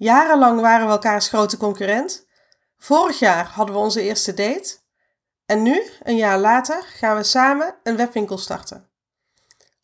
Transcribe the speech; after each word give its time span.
Jarenlang 0.00 0.60
waren 0.60 0.86
we 0.86 0.92
elkaars 0.92 1.28
grote 1.28 1.56
concurrent. 1.56 2.26
Vorig 2.78 3.18
jaar 3.18 3.46
hadden 3.46 3.74
we 3.74 3.80
onze 3.80 4.02
eerste 4.02 4.34
date. 4.34 4.78
En 5.46 5.62
nu, 5.62 5.82
een 6.02 6.16
jaar 6.16 6.38
later, 6.38 6.82
gaan 6.82 7.16
we 7.16 7.22
samen 7.22 7.74
een 7.82 7.96
webwinkel 7.96 8.38
starten. 8.38 8.90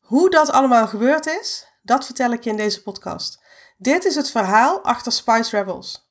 Hoe 0.00 0.30
dat 0.30 0.50
allemaal 0.50 0.86
gebeurd 0.86 1.26
is, 1.26 1.66
dat 1.82 2.04
vertel 2.04 2.30
ik 2.30 2.44
je 2.44 2.50
in 2.50 2.56
deze 2.56 2.82
podcast. 2.82 3.42
Dit 3.76 4.04
is 4.04 4.14
het 4.14 4.30
verhaal 4.30 4.80
achter 4.80 5.12
Spice 5.12 5.56
Rebels. 5.56 6.10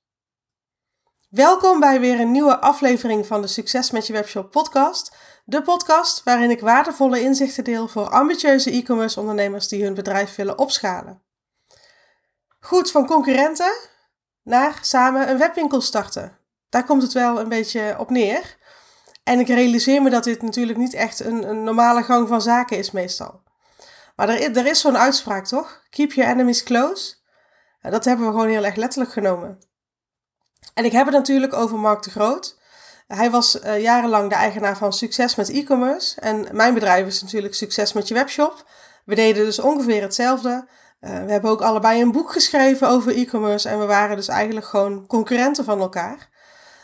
Welkom 1.29 1.79
bij 1.79 1.99
weer 1.99 2.19
een 2.19 2.31
nieuwe 2.31 2.59
aflevering 2.59 3.27
van 3.27 3.41
de 3.41 3.47
Succes 3.47 3.91
met 3.91 4.07
je 4.07 4.13
webshop 4.13 4.51
podcast. 4.51 5.15
De 5.45 5.61
podcast 5.61 6.23
waarin 6.23 6.49
ik 6.49 6.59
waardevolle 6.59 7.21
inzichten 7.21 7.63
deel 7.63 7.87
voor 7.87 8.09
ambitieuze 8.09 8.71
e-commerce 8.71 9.19
ondernemers 9.19 9.67
die 9.67 9.83
hun 9.83 9.93
bedrijf 9.93 10.35
willen 10.35 10.57
opschalen. 10.57 11.21
Goed, 12.59 12.91
van 12.91 13.05
concurrenten 13.05 13.93
naar 14.45 14.79
samen 14.81 15.29
een 15.29 15.37
webwinkel 15.37 15.81
starten. 15.81 16.37
Daar 16.69 16.85
komt 16.85 17.01
het 17.01 17.13
wel 17.13 17.39
een 17.39 17.49
beetje 17.49 17.95
op 17.97 18.09
neer. 18.09 18.57
En 19.23 19.39
ik 19.39 19.47
realiseer 19.47 20.01
me 20.01 20.09
dat 20.09 20.23
dit 20.23 20.41
natuurlijk 20.41 20.77
niet 20.77 20.93
echt 20.93 21.19
een, 21.19 21.49
een 21.49 21.63
normale 21.63 22.03
gang 22.03 22.27
van 22.27 22.41
zaken 22.41 22.77
is 22.77 22.91
meestal. 22.91 23.41
Maar 24.15 24.29
er, 24.29 24.57
er 24.57 24.65
is 24.65 24.79
zo'n 24.79 24.97
uitspraak 24.97 25.45
toch? 25.45 25.81
Keep 25.89 26.11
your 26.11 26.31
enemies 26.31 26.63
close. 26.63 27.15
Dat 27.81 28.05
hebben 28.05 28.25
we 28.25 28.31
gewoon 28.31 28.47
heel 28.47 28.65
erg 28.65 28.75
letterlijk 28.75 29.11
genomen. 29.13 29.59
En 30.73 30.85
ik 30.85 30.91
heb 30.91 31.05
het 31.05 31.15
natuurlijk 31.15 31.53
over 31.53 31.79
Mark 31.79 32.03
de 32.03 32.09
Groot. 32.09 32.57
Hij 33.07 33.31
was 33.31 33.63
uh, 33.63 33.81
jarenlang 33.81 34.29
de 34.29 34.35
eigenaar 34.35 34.77
van 34.77 34.93
Succes 34.93 35.35
met 35.35 35.49
e-commerce. 35.49 36.21
En 36.21 36.47
mijn 36.51 36.73
bedrijf 36.73 37.07
is 37.07 37.21
natuurlijk 37.21 37.53
Succes 37.53 37.93
met 37.93 38.07
je 38.07 38.13
webshop. 38.13 38.69
We 39.05 39.15
deden 39.15 39.45
dus 39.45 39.59
ongeveer 39.59 40.01
hetzelfde. 40.01 40.67
Uh, 41.05 41.23
we 41.25 41.31
hebben 41.31 41.51
ook 41.51 41.61
allebei 41.61 42.01
een 42.01 42.11
boek 42.11 42.31
geschreven 42.31 42.89
over 42.89 43.17
e-commerce. 43.17 43.69
En 43.69 43.79
we 43.79 43.85
waren 43.85 44.15
dus 44.15 44.27
eigenlijk 44.27 44.65
gewoon 44.65 45.07
concurrenten 45.07 45.65
van 45.65 45.79
elkaar. 45.79 46.29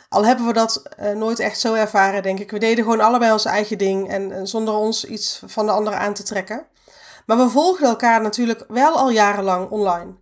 Al 0.09 0.25
hebben 0.25 0.45
we 0.45 0.53
dat 0.53 0.81
uh, 0.99 1.11
nooit 1.11 1.39
echt 1.39 1.59
zo 1.59 1.73
ervaren, 1.73 2.23
denk 2.23 2.39
ik. 2.39 2.51
We 2.51 2.59
deden 2.59 2.83
gewoon 2.83 3.01
allebei 3.01 3.31
ons 3.31 3.45
eigen 3.45 3.77
ding 3.77 4.09
en, 4.09 4.47
zonder 4.47 4.73
ons 4.73 5.05
iets 5.05 5.41
van 5.45 5.65
de 5.65 5.71
andere 5.71 5.95
aan 5.95 6.13
te 6.13 6.23
trekken. 6.23 6.65
Maar 7.25 7.37
we 7.37 7.49
volgden 7.49 7.87
elkaar 7.89 8.21
natuurlijk 8.21 8.65
wel 8.67 8.97
al 8.97 9.09
jarenlang 9.09 9.69
online. 9.69 10.13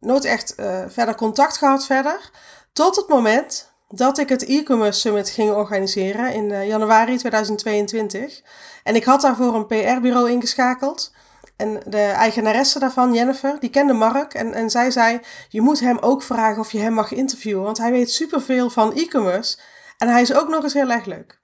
Nooit 0.00 0.24
echt 0.24 0.54
verder 0.88 1.14
contact 1.14 1.56
gehad 1.56 1.84
verder. 1.86 2.30
Tot 2.72 2.96
het 2.96 3.08
moment 3.08 3.72
dat 3.88 4.18
ik 4.18 4.28
het 4.28 4.44
e-commerce 4.44 5.00
summit 5.00 5.30
ging 5.30 5.50
organiseren 5.50 6.32
in 6.32 6.66
januari 6.66 7.16
2022. 7.16 8.42
En 8.82 8.94
ik 8.94 9.04
had 9.04 9.20
daarvoor 9.20 9.54
een 9.54 9.66
PR-bureau 9.66 10.30
ingeschakeld. 10.30 11.12
En 11.58 11.80
de 11.86 12.02
eigenaresse 12.02 12.78
daarvan, 12.78 13.14
Jennifer, 13.14 13.60
die 13.60 13.70
kende 13.70 13.92
Mark. 13.92 14.34
En, 14.34 14.54
en 14.54 14.70
zij 14.70 14.90
zei, 14.90 15.20
je 15.48 15.60
moet 15.60 15.80
hem 15.80 15.98
ook 15.98 16.22
vragen 16.22 16.60
of 16.60 16.72
je 16.72 16.78
hem 16.78 16.92
mag 16.92 17.12
interviewen. 17.12 17.62
Want 17.62 17.78
hij 17.78 17.90
weet 17.90 18.10
superveel 18.10 18.70
van 18.70 18.94
e-commerce. 18.94 19.58
En 19.98 20.08
hij 20.08 20.22
is 20.22 20.34
ook 20.34 20.48
nog 20.48 20.62
eens 20.62 20.72
heel 20.72 20.90
erg 20.90 21.04
leuk. 21.04 21.40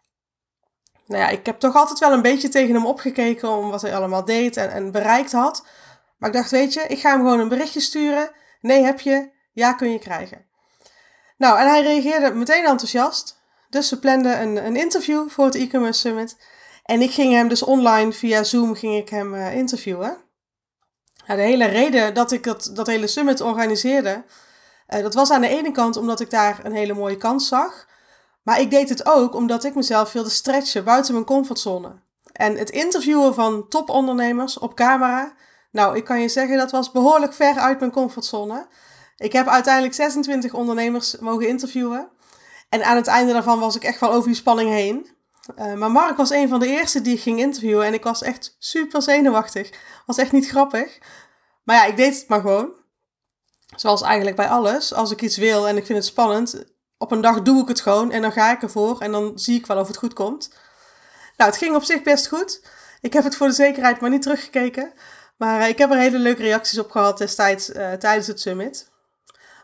Nou 1.06 1.23
ja, 1.23 1.29
ik 1.29 1.47
heb 1.47 1.59
toch 1.59 1.75
altijd 1.75 1.98
wel 1.98 2.12
een 2.12 2.23
beetje 2.23 2.48
tegen 2.48 2.75
hem 2.75 2.87
opgekeken 2.87 3.48
om 3.48 3.71
wat 3.71 3.83
hij 3.83 3.97
allemaal 3.97 4.25
deed 4.25 4.56
en, 4.56 4.71
en 4.71 4.91
bereikt 4.91 5.33
had. 5.33 5.67
Maar 6.19 6.28
ik 6.28 6.34
dacht, 6.34 6.51
weet 6.51 6.75
je, 6.75 6.81
ik 6.81 6.99
ga 6.99 7.11
hem 7.11 7.19
gewoon 7.19 7.41
een 7.41 7.49
berichtje 7.49 7.81
sturen. 7.81 8.31
Nee, 8.61 8.83
heb 8.83 9.01
je. 9.01 9.31
Ja, 9.53 9.73
kun 9.73 9.91
je 9.91 9.99
krijgen. 9.99 10.47
Nou, 11.37 11.59
en 11.59 11.69
hij 11.69 11.83
reageerde 11.83 12.34
meteen 12.34 12.65
enthousiast. 12.65 13.43
Dus 13.69 13.91
we 13.91 13.99
planden 13.99 14.41
een, 14.41 14.67
een 14.67 14.77
interview 14.77 15.28
voor 15.28 15.45
het 15.45 15.55
e-commerce 15.55 16.01
summit. 16.01 16.37
En 16.85 17.03
ik 17.03 17.11
ging 17.11 17.33
hem 17.33 17.49
dus 17.49 17.63
online 17.63 18.13
via 18.13 18.43
Zoom 18.43 18.75
ging 18.75 18.97
ik 18.97 19.09
hem 19.09 19.35
uh, 19.35 19.57
interviewen. 19.57 20.17
Nou, 21.27 21.39
de 21.39 21.45
hele 21.45 21.65
reden 21.65 22.15
dat 22.15 22.33
ik 22.33 22.45
dat, 22.45 22.71
dat 22.75 22.87
hele 22.87 23.07
summit 23.07 23.41
organiseerde, 23.41 24.25
uh, 24.89 25.03
dat 25.03 25.15
was 25.15 25.31
aan 25.31 25.41
de 25.41 25.49
ene 25.49 25.73
kant 25.73 25.97
omdat 25.97 26.21
ik 26.21 26.31
daar 26.31 26.61
een 26.62 26.75
hele 26.75 26.95
mooie 26.95 27.17
kans 27.17 27.49
zag. 27.49 27.87
Maar 28.43 28.61
ik 28.61 28.71
deed 28.71 28.89
het 28.89 29.07
ook 29.07 29.35
omdat 29.35 29.65
ik 29.65 29.75
mezelf 29.75 30.12
wilde 30.12 30.31
stretchen 30.31 30.85
buiten 30.85 31.12
mijn 31.12 31.27
comfortzone. 31.27 32.03
En 32.33 32.56
het 32.56 32.71
interviewen 32.71 33.34
van 33.34 33.69
topondernemers 33.69 34.59
op 34.59 34.75
camera, 34.75 35.33
nou, 35.71 35.97
ik 35.97 36.05
kan 36.05 36.21
je 36.21 36.28
zeggen, 36.28 36.56
dat 36.56 36.71
was 36.71 36.93
behoorlijk 36.93 37.33
ver 37.33 37.56
uit 37.59 37.78
mijn 37.78 37.91
comfortzone. 37.91 38.67
Ik 39.17 39.33
heb 39.33 39.47
uiteindelijk 39.47 39.94
26 39.94 40.55
ondernemers 40.55 41.19
mogen 41.19 41.49
interviewen. 41.49 42.09
En 42.69 42.84
aan 42.84 42.97
het 42.97 43.06
einde 43.06 43.33
daarvan 43.33 43.59
was 43.59 43.77
ik 43.77 43.84
echt 43.84 44.00
wel 44.00 44.12
over 44.12 44.27
die 44.27 44.37
spanning 44.37 44.71
heen. 44.71 45.13
Uh, 45.59 45.75
maar 45.75 45.91
Mark 45.91 46.16
was 46.16 46.31
een 46.31 46.49
van 46.49 46.60
de 46.60 46.66
eerste 46.66 47.00
die 47.00 47.15
ik 47.15 47.22
ging 47.22 47.38
interviewen. 47.38 47.87
En 47.87 47.94
ik 47.94 48.03
was 48.05 48.22
echt 48.22 48.56
super 48.59 49.03
zenuwachtig. 49.03 49.71
Was 50.06 50.16
echt 50.16 50.32
niet 50.32 50.49
grappig. 50.49 50.99
Maar 51.65 51.77
ja, 51.77 51.84
ik 51.84 51.97
deed 51.97 52.19
het 52.19 52.28
maar 52.28 52.41
gewoon. 52.41 52.72
Zoals 53.77 54.03
eigenlijk 54.03 54.37
bij 54.37 54.49
alles. 54.49 54.94
Als 54.94 55.10
ik 55.10 55.22
iets 55.22 55.37
wil 55.37 55.69
en 55.69 55.77
ik 55.77 55.87
vind 55.87 55.99
het 55.99 56.06
spannend. 56.06 56.65
Op 56.99 57.10
een 57.10 57.21
dag 57.21 57.43
doe 57.43 57.62
ik 57.62 57.69
het 57.69 57.81
gewoon. 57.81 58.10
En 58.10 58.22
dan 58.22 58.32
ga 58.32 58.53
ik 58.53 58.62
ervoor. 58.62 59.00
En 59.00 59.12
dan 59.12 59.38
zie 59.38 59.59
ik 59.59 59.66
wel 59.66 59.78
of 59.78 59.87
het 59.87 59.97
goed 59.97 60.12
komt. 60.12 60.55
Nou, 61.37 61.50
het 61.50 61.59
ging 61.59 61.75
op 61.75 61.82
zich 61.82 62.03
best 62.03 62.28
goed. 62.28 62.62
Ik 63.00 63.12
heb 63.12 63.25
het 63.25 63.37
voor 63.37 63.47
de 63.47 63.53
zekerheid 63.53 64.00
maar 64.00 64.11
niet 64.11 64.22
teruggekeken. 64.22 64.93
Maar 65.37 65.61
uh, 65.61 65.69
ik 65.69 65.78
heb 65.78 65.91
er 65.91 65.99
hele 65.99 66.19
leuke 66.19 66.43
reacties 66.43 66.78
op 66.78 66.91
gehad 66.91 67.19
destijds 67.19 67.71
uh, 67.71 67.93
tijdens 67.93 68.26
het 68.26 68.41
summit. 68.41 68.93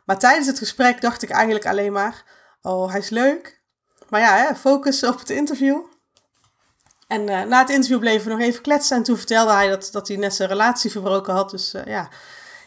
Maar 0.05 0.19
tijdens 0.19 0.47
het 0.47 0.59
gesprek 0.59 1.01
dacht 1.01 1.23
ik 1.23 1.31
eigenlijk 1.31 1.67
alleen 1.67 1.93
maar: 1.93 2.25
oh, 2.63 2.91
hij 2.91 2.99
is 2.99 3.09
leuk. 3.09 3.60
Maar 4.11 4.21
ja, 4.21 4.57
focus 4.57 5.03
op 5.03 5.19
het 5.19 5.31
interview. 5.31 5.81
En 7.07 7.21
uh, 7.21 7.43
na 7.43 7.59
het 7.59 7.71
interview 7.71 7.99
bleven 7.99 8.27
we 8.27 8.33
nog 8.33 8.47
even 8.47 8.63
kletsen. 8.63 8.97
En 8.97 9.03
toen 9.03 9.17
vertelde 9.17 9.53
hij 9.53 9.69
dat, 9.69 9.89
dat 9.93 10.09
hij 10.09 10.17
net 10.17 10.35
zijn 10.35 10.49
relatie 10.49 10.91
verbroken 10.91 11.35
had. 11.35 11.51
Dus 11.51 11.75
uh, 11.75 11.85
ja, 11.85 12.09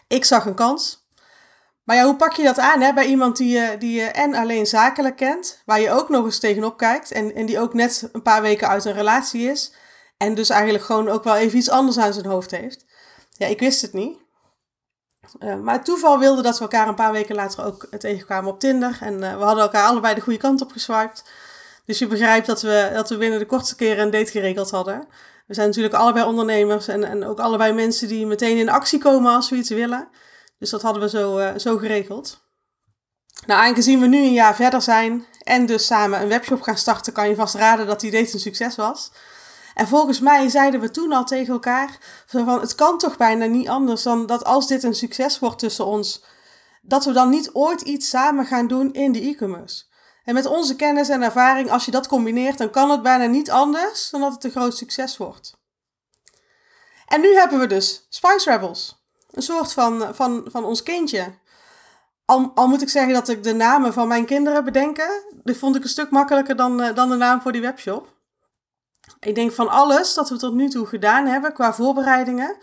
ik 0.08 0.26
zag 0.26 0.46
een 0.46 0.56
kans. 0.56 1.04
Maar 1.84 1.96
ja, 1.96 2.06
hoe 2.06 2.16
pak 2.16 2.34
je 2.34 2.44
dat 2.44 2.60
aan 2.60 2.82
hè, 2.82 2.94
bij 2.94 3.06
iemand 3.06 3.38
die 3.38 3.60
je, 3.60 3.76
die 3.80 4.00
je 4.00 4.06
en 4.06 4.34
alleen 4.34 4.66
zakelijk 4.66 5.16
kent, 5.16 5.62
waar 5.66 5.80
je 5.80 5.92
ook 5.92 6.10
nog 6.10 6.26
eens 6.26 6.40
tegenop 6.40 6.78
kijkt 6.78 7.12
en, 7.12 7.36
en 7.36 7.46
die 7.46 7.60
ook 7.60 7.74
net 7.74 8.10
een 8.12 8.22
paar 8.22 8.42
weken 8.42 8.68
uit 8.68 8.86
een 8.86 8.94
relatie 8.94 9.50
is 9.50 9.74
en 10.18 10.36
dus 10.36 10.50
eigenlijk 10.50 10.84
gewoon 10.84 11.10
ook 11.10 11.24
wel 11.24 11.36
even 11.36 11.58
iets 11.58 11.70
anders 11.70 11.98
aan 11.98 12.14
zijn 12.14 12.26
hoofd 12.26 12.52
heeft? 12.52 12.86
Ja, 13.30 13.48
ik 13.48 13.60
wist 13.60 13.82
het 13.82 13.94
niet. 13.94 14.23
Uh, 15.40 15.56
maar 15.56 15.74
het 15.74 15.86
toeval 15.86 16.20
wilde 16.20 16.42
dat 16.42 16.56
we 16.56 16.62
elkaar 16.62 16.88
een 16.88 16.96
paar 16.96 17.12
weken 17.12 17.36
later 17.36 17.66
ook 17.66 17.88
tegenkwamen 17.98 18.52
op 18.52 18.60
Tinder. 18.60 18.98
En 19.02 19.14
uh, 19.14 19.38
we 19.38 19.44
hadden 19.44 19.64
elkaar 19.64 19.88
allebei 19.88 20.16
de 20.16 20.22
goede 20.22 20.40
kant 20.40 20.62
op 20.62 20.72
geswiped. 20.72 21.24
Dus 21.86 22.00
je 22.00 22.08
begrijpt 22.08 22.48
dat 22.48 22.62
we, 22.62 22.90
dat 22.94 23.10
we 23.10 23.18
binnen 23.18 23.40
de 23.40 23.46
kortste 23.46 23.76
keren 23.76 24.04
een 24.04 24.12
date 24.12 24.32
geregeld 24.32 24.72
hadden. 24.72 25.08
We 25.48 25.54
zijn 25.54 25.68
natuurlijk 25.68 25.94
allebei 25.94 26.26
ondernemers 26.26 26.88
en, 26.88 27.04
en 27.04 27.26
ook 27.26 27.40
allebei 27.40 27.74
mensen 27.74 28.08
die 28.08 28.26
meteen 28.26 28.58
in 28.58 28.70
actie 28.70 29.00
komen 29.00 29.34
als 29.34 29.50
we 29.50 29.56
iets 29.56 29.70
willen. 29.70 30.08
Dus 30.60 30.70
dat 30.70 30.82
hadden 30.82 31.02
we 31.02 31.10
zo, 31.10 31.40
uh, 31.40 31.52
zo 31.58 31.78
geregeld. 31.78 32.42
Nou, 33.46 33.62
aangezien 33.62 34.00
we 34.00 34.08
nu 34.08 34.18
een 34.18 34.34
jaar 34.34 34.56
verder 34.56 34.82
zijn 34.82 35.26
en 35.44 35.66
dus 35.66 35.86
samen 35.86 36.22
een 36.22 36.28
webshop 36.28 36.62
gaan 36.62 36.78
starten, 36.78 37.14
kan 37.14 37.30
je 37.30 37.36
vast 37.36 37.56
raden 37.56 37.88
dat 37.88 38.00
die 38.00 38.12
date 38.12 38.34
een 38.34 38.40
succes 38.40 38.76
was. 38.76 39.12
En 39.74 39.88
volgens 39.88 40.20
mij 40.20 40.50
zeiden 40.50 40.80
we 40.80 40.92
toen 40.92 41.14
al 41.14 41.24
tegen 41.24 41.54
elkaar: 41.54 41.98
van 42.26 42.60
het 42.60 42.76
kan 42.76 42.98
toch 42.98 43.18
bijna 43.18 43.46
niet 43.46 43.70
anders 43.70 44.04
dan 44.04 44.26
dat 44.26 44.44
als 44.44 44.68
dit 44.68 44.84
een 44.84 44.96
succes 44.96 45.40
wordt 45.40 45.60
tussen 45.60 45.86
ons, 45.86 46.24
dat 46.82 47.06
we 47.06 47.12
dan 47.12 47.30
niet 47.30 47.50
ooit 47.54 47.82
iets 47.82 48.10
samen 48.10 48.46
gaan 48.46 48.68
doen 48.68 48.94
in 48.94 49.12
de 49.12 49.22
e-commerce. 49.22 49.84
En 50.24 50.34
met 50.34 50.46
onze 50.46 50.76
kennis 50.76 51.10
en 51.10 51.22
ervaring, 51.22 51.72
als 51.72 51.86
je 51.86 51.92
dat 51.92 52.08
combineert, 52.08 52.58
dan 52.58 52.70
kan 52.70 52.90
het 52.90 53.02
bijna 53.02 53.26
niet 53.26 53.52
anders 53.52 54.10
dan 54.10 54.22
dat 54.22 54.34
het 54.34 54.44
een 54.44 54.52
groot 54.52 54.78
succes 54.78 55.18
wordt. 55.18 55.62
En 57.08 57.22
nu 57.22 57.34
hebben 57.34 57.60
we 57.60 57.68
dus 57.68 58.06
Spice 58.10 58.52
Rebels. 58.52 59.02
Een 59.32 59.42
soort 59.42 59.74
van, 59.74 60.16
van, 60.16 60.44
van 60.46 60.66
ons 60.66 60.84
kindje. 60.84 61.34
Al, 62.26 62.52
al 62.56 62.68
moet 62.68 62.82
ik 62.82 62.90
zeggen 62.90 63.14
dat 63.14 63.30
ik 63.30 63.44
de 63.44 63.54
namen 63.54 63.94
van 63.94 64.08
mijn 64.08 64.26
kinderen 64.26 64.64
bedenken. 64.64 65.10
Die 65.44 65.58
vond 65.58 65.76
ik 65.76 65.84
een 65.84 65.90
stuk 65.90 66.10
makkelijker 66.10 66.56
dan, 66.56 66.82
eh, 66.82 66.96
dan 66.96 67.10
de 67.10 67.16
naam 67.16 67.42
voor 67.42 67.52
die 67.52 67.62
webshop. 67.62 68.14
Ik 69.24 69.36
denk 69.36 69.52
van 69.52 69.70
alles 69.70 70.14
dat 70.14 70.30
we 70.30 70.38
tot 70.38 70.54
nu 70.54 70.70
toe 70.70 70.86
gedaan 70.86 71.26
hebben 71.26 71.54
qua 71.54 71.74
voorbereidingen, 71.74 72.56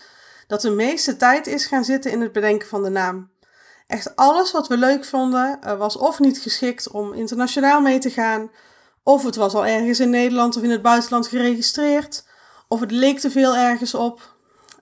dat 0.46 0.60
de 0.60 0.70
meeste 0.70 1.16
tijd 1.16 1.46
is 1.46 1.66
gaan 1.66 1.84
zitten 1.84 2.10
in 2.10 2.20
het 2.20 2.32
bedenken 2.32 2.68
van 2.68 2.82
de 2.82 2.88
naam. 2.88 3.30
Echt 3.86 4.16
alles 4.16 4.52
wat 4.52 4.68
we 4.68 4.76
leuk 4.76 5.04
vonden 5.04 5.58
eh, 5.60 5.78
was 5.78 5.96
of 5.96 6.18
niet 6.18 6.38
geschikt 6.38 6.90
om 6.90 7.12
internationaal 7.12 7.80
mee 7.80 7.98
te 7.98 8.10
gaan, 8.10 8.50
of 9.02 9.24
het 9.24 9.36
was 9.36 9.54
al 9.54 9.66
ergens 9.66 10.00
in 10.00 10.10
Nederland 10.10 10.56
of 10.56 10.62
in 10.62 10.70
het 10.70 10.82
buitenland 10.82 11.26
geregistreerd, 11.26 12.24
of 12.68 12.80
het 12.80 12.90
leek 12.90 13.18
te 13.18 13.30
veel 13.30 13.56
ergens 13.56 13.94
op. 13.94 14.34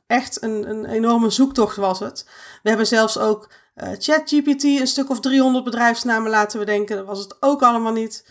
Echt 0.07 0.43
een, 0.43 0.71
een 0.71 0.85
enorme 0.85 1.31
zoektocht 1.31 1.77
was 1.77 1.99
het. 1.99 2.27
We 2.63 2.69
hebben 2.69 2.87
zelfs 2.87 3.19
ook 3.19 3.51
uh, 3.77 3.89
ChatGPT 3.99 4.63
een 4.63 4.87
stuk 4.87 5.11
of 5.11 5.21
300 5.21 5.65
bedrijfsnamen 5.65 6.31
laten 6.31 6.59
bedenken. 6.59 6.97
Dat 6.97 7.07
was 7.07 7.19
het 7.19 7.37
ook 7.41 7.63
allemaal 7.63 7.93
niet. 7.93 8.25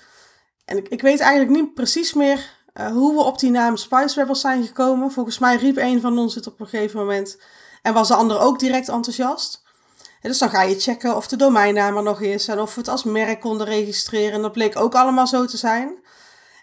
En 0.66 0.77
ik, 0.77 0.88
ik 0.88 1.01
weet 1.01 1.19
eigenlijk 1.19 1.62
niet 1.62 1.74
precies 1.74 2.13
meer 2.13 2.56
uh, 2.79 2.88
hoe 2.88 3.13
we 3.15 3.21
op 3.21 3.39
die 3.39 3.51
naam 3.51 3.77
Spice 3.77 4.19
Rebels 4.19 4.41
zijn 4.41 4.65
gekomen. 4.65 5.12
Volgens 5.12 5.39
mij 5.39 5.56
riep 5.56 5.77
een 5.77 6.01
van 6.01 6.18
ons 6.18 6.35
het 6.35 6.47
op 6.47 6.59
een 6.59 6.68
gegeven 6.68 7.00
moment. 7.00 7.38
En 7.81 7.94
was 7.94 8.07
de 8.07 8.15
ander 8.15 8.39
ook 8.39 8.59
direct 8.59 8.89
enthousiast. 8.89 9.65
En 10.21 10.29
dus 10.29 10.38
dan 10.38 10.50
ga 10.50 10.62
je 10.62 10.79
checken 10.79 11.15
of 11.15 11.27
de 11.27 11.35
domeinnaam 11.35 11.97
er 11.97 12.03
nog 12.03 12.21
is. 12.21 12.47
En 12.47 12.59
of 12.59 12.74
we 12.74 12.79
het 12.79 12.89
als 12.89 13.03
merk 13.03 13.39
konden 13.39 13.68
registreren. 13.68 14.33
En 14.33 14.41
dat 14.41 14.51
bleek 14.51 14.79
ook 14.79 14.95
allemaal 14.95 15.27
zo 15.27 15.45
te 15.45 15.57
zijn. 15.57 16.06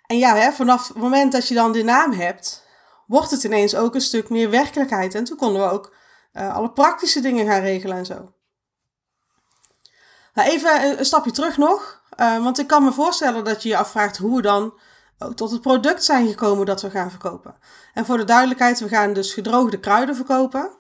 En 0.07 0.19
ja, 0.19 0.37
hè, 0.37 0.53
vanaf 0.53 0.89
het 0.89 0.97
moment 0.97 1.33
dat 1.33 1.49
je 1.49 1.55
dan 1.55 1.73
die 1.73 1.85
naam 1.85 2.13
hebt, 2.13 2.65
wordt 3.07 3.31
het 3.31 3.45
ineens 3.45 3.75
ook 3.75 3.95
een 3.95 4.01
stuk 4.01 4.29
meer 4.29 4.51
werkelijkheid. 4.51 5.15
En 5.15 5.25
toen 5.25 5.37
konden 5.37 5.63
we 5.63 5.71
ook 5.71 5.95
uh, 6.33 6.55
alle 6.57 6.71
praktische 6.71 7.21
dingen 7.21 7.47
gaan 7.47 7.61
regelen 7.61 7.97
en 7.97 8.07
zo. 8.07 8.33
Nou, 10.35 10.49
even 10.49 10.99
een 10.99 11.05
stapje 11.05 11.31
terug 11.31 11.57
nog. 11.57 12.03
Uh, 12.21 12.43
want 12.43 12.59
ik 12.59 12.67
kan 12.67 12.85
me 12.85 12.93
voorstellen 12.93 13.45
dat 13.45 13.63
je 13.63 13.69
je 13.69 13.77
afvraagt 13.77 14.17
hoe 14.17 14.37
we 14.37 14.43
dan 14.43 14.79
ook 15.19 15.37
tot 15.37 15.51
het 15.51 15.61
product 15.61 16.05
zijn 16.05 16.29
gekomen 16.29 16.67
dat 16.67 16.83
we 16.83 16.91
gaan 16.91 17.11
verkopen. 17.11 17.55
En 17.95 18.05
voor 18.05 18.17
de 18.17 18.25
duidelijkheid, 18.25 18.81
we 18.81 18.89
gaan 18.89 19.13
dus 19.13 19.33
gedroogde 19.33 19.81
kruiden 19.81 20.17
verkopen. 20.17 20.71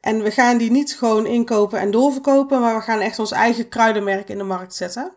En 0.00 0.22
we 0.22 0.30
gaan 0.30 0.58
die 0.58 0.70
niet 0.70 0.96
gewoon 0.98 1.26
inkopen 1.26 1.78
en 1.78 1.90
doorverkopen, 1.90 2.60
maar 2.60 2.74
we 2.74 2.80
gaan 2.80 3.00
echt 3.00 3.18
ons 3.18 3.30
eigen 3.30 3.68
kruidenmerk 3.68 4.28
in 4.28 4.38
de 4.38 4.44
markt 4.44 4.74
zetten. 4.74 5.12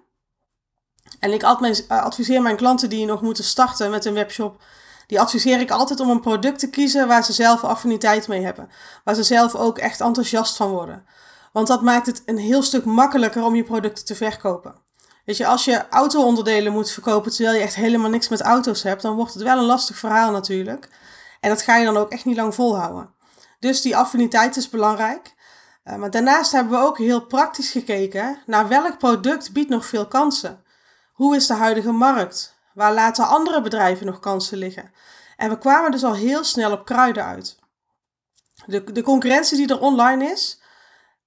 En 1.19 1.33
ik 1.33 1.43
adviseer 1.87 2.41
mijn 2.41 2.55
klanten 2.55 2.89
die 2.89 3.05
nog 3.05 3.21
moeten 3.21 3.43
starten 3.43 3.91
met 3.91 4.05
een 4.05 4.13
webshop, 4.13 4.61
die 5.07 5.19
adviseer 5.19 5.59
ik 5.59 5.71
altijd 5.71 5.99
om 5.99 6.09
een 6.09 6.21
product 6.21 6.59
te 6.59 6.69
kiezen 6.69 7.07
waar 7.07 7.23
ze 7.23 7.33
zelf 7.33 7.63
affiniteit 7.63 8.27
mee 8.27 8.43
hebben. 8.43 8.69
Waar 9.03 9.15
ze 9.15 9.23
zelf 9.23 9.55
ook 9.55 9.77
echt 9.77 10.01
enthousiast 10.01 10.55
van 10.55 10.69
worden. 10.69 11.05
Want 11.51 11.67
dat 11.67 11.81
maakt 11.81 12.05
het 12.05 12.21
een 12.25 12.37
heel 12.37 12.63
stuk 12.63 12.85
makkelijker 12.85 13.43
om 13.43 13.55
je 13.55 13.63
producten 13.63 14.05
te 14.05 14.15
verkopen. 14.15 14.75
Weet 15.25 15.37
je, 15.37 15.47
als 15.47 15.65
je 15.65 15.89
auto-onderdelen 15.89 16.73
moet 16.73 16.91
verkopen 16.91 17.31
terwijl 17.31 17.55
je 17.55 17.63
echt 17.63 17.75
helemaal 17.75 18.09
niks 18.09 18.27
met 18.29 18.41
auto's 18.41 18.83
hebt, 18.83 19.01
dan 19.01 19.15
wordt 19.15 19.33
het 19.33 19.43
wel 19.43 19.57
een 19.57 19.63
lastig 19.63 19.97
verhaal 19.97 20.31
natuurlijk. 20.31 20.89
En 21.39 21.49
dat 21.49 21.61
ga 21.61 21.77
je 21.77 21.85
dan 21.85 21.97
ook 21.97 22.11
echt 22.11 22.25
niet 22.25 22.35
lang 22.35 22.55
volhouden. 22.55 23.13
Dus 23.59 23.81
die 23.81 23.97
affiniteit 23.97 24.55
is 24.55 24.69
belangrijk. 24.69 25.33
Uh, 25.85 25.95
maar 25.95 26.11
daarnaast 26.11 26.51
hebben 26.51 26.79
we 26.79 26.85
ook 26.85 26.97
heel 26.97 27.25
praktisch 27.25 27.71
gekeken 27.71 28.41
naar 28.45 28.67
welk 28.67 28.97
product 28.97 29.53
biedt 29.53 29.69
nog 29.69 29.85
veel 29.85 30.07
kansen. 30.07 30.63
Hoe 31.13 31.35
is 31.35 31.47
de 31.47 31.53
huidige 31.53 31.91
markt? 31.91 32.55
Waar 32.73 32.93
laten 32.93 33.27
andere 33.27 33.61
bedrijven 33.61 34.05
nog 34.05 34.19
kansen 34.19 34.57
liggen? 34.57 34.91
En 35.37 35.49
we 35.49 35.57
kwamen 35.57 35.91
dus 35.91 36.03
al 36.03 36.13
heel 36.13 36.43
snel 36.43 36.71
op 36.71 36.85
kruiden 36.85 37.25
uit. 37.25 37.59
De, 38.65 38.91
de 38.91 39.03
concurrentie 39.03 39.57
die 39.57 39.67
er 39.67 39.79
online 39.79 40.31
is, 40.31 40.61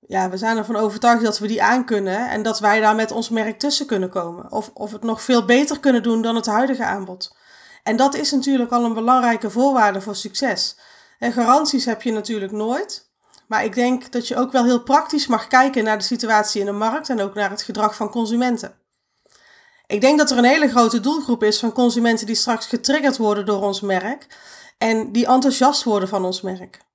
ja, 0.08 0.30
we 0.30 0.36
zijn 0.36 0.56
ervan 0.56 0.76
overtuigd 0.76 1.24
dat 1.24 1.38
we 1.38 1.46
die 1.46 1.62
aankunnen 1.62 2.30
en 2.30 2.42
dat 2.42 2.58
wij 2.58 2.80
daar 2.80 2.94
met 2.94 3.10
ons 3.10 3.28
merk 3.28 3.58
tussen 3.58 3.86
kunnen 3.86 4.08
komen. 4.08 4.52
Of, 4.52 4.70
of 4.74 4.92
het 4.92 5.02
nog 5.02 5.22
veel 5.22 5.44
beter 5.44 5.80
kunnen 5.80 6.02
doen 6.02 6.22
dan 6.22 6.34
het 6.34 6.46
huidige 6.46 6.84
aanbod. 6.84 7.36
En 7.82 7.96
dat 7.96 8.14
is 8.14 8.30
natuurlijk 8.30 8.72
al 8.72 8.84
een 8.84 8.94
belangrijke 8.94 9.50
voorwaarde 9.50 10.00
voor 10.00 10.16
succes. 10.16 10.76
En 11.18 11.32
garanties 11.32 11.84
heb 11.84 12.02
je 12.02 12.12
natuurlijk 12.12 12.52
nooit. 12.52 13.10
Maar 13.46 13.64
ik 13.64 13.74
denk 13.74 14.12
dat 14.12 14.28
je 14.28 14.36
ook 14.36 14.52
wel 14.52 14.64
heel 14.64 14.82
praktisch 14.82 15.26
mag 15.26 15.46
kijken 15.46 15.84
naar 15.84 15.98
de 15.98 16.04
situatie 16.04 16.60
in 16.60 16.66
de 16.66 16.72
markt 16.72 17.08
en 17.08 17.20
ook 17.20 17.34
naar 17.34 17.50
het 17.50 17.62
gedrag 17.62 17.96
van 17.96 18.10
consumenten. 18.10 18.74
Ik 19.86 20.00
denk 20.00 20.18
dat 20.18 20.30
er 20.30 20.38
een 20.38 20.44
hele 20.44 20.68
grote 20.68 21.00
doelgroep 21.00 21.42
is 21.42 21.58
van 21.58 21.72
consumenten 21.72 22.26
die 22.26 22.34
straks 22.34 22.66
getriggerd 22.66 23.16
worden 23.16 23.46
door 23.46 23.62
ons 23.62 23.80
merk 23.80 24.26
en 24.78 25.12
die 25.12 25.26
enthousiast 25.26 25.82
worden 25.82 26.08
van 26.08 26.24
ons 26.24 26.40
merk. 26.40 26.85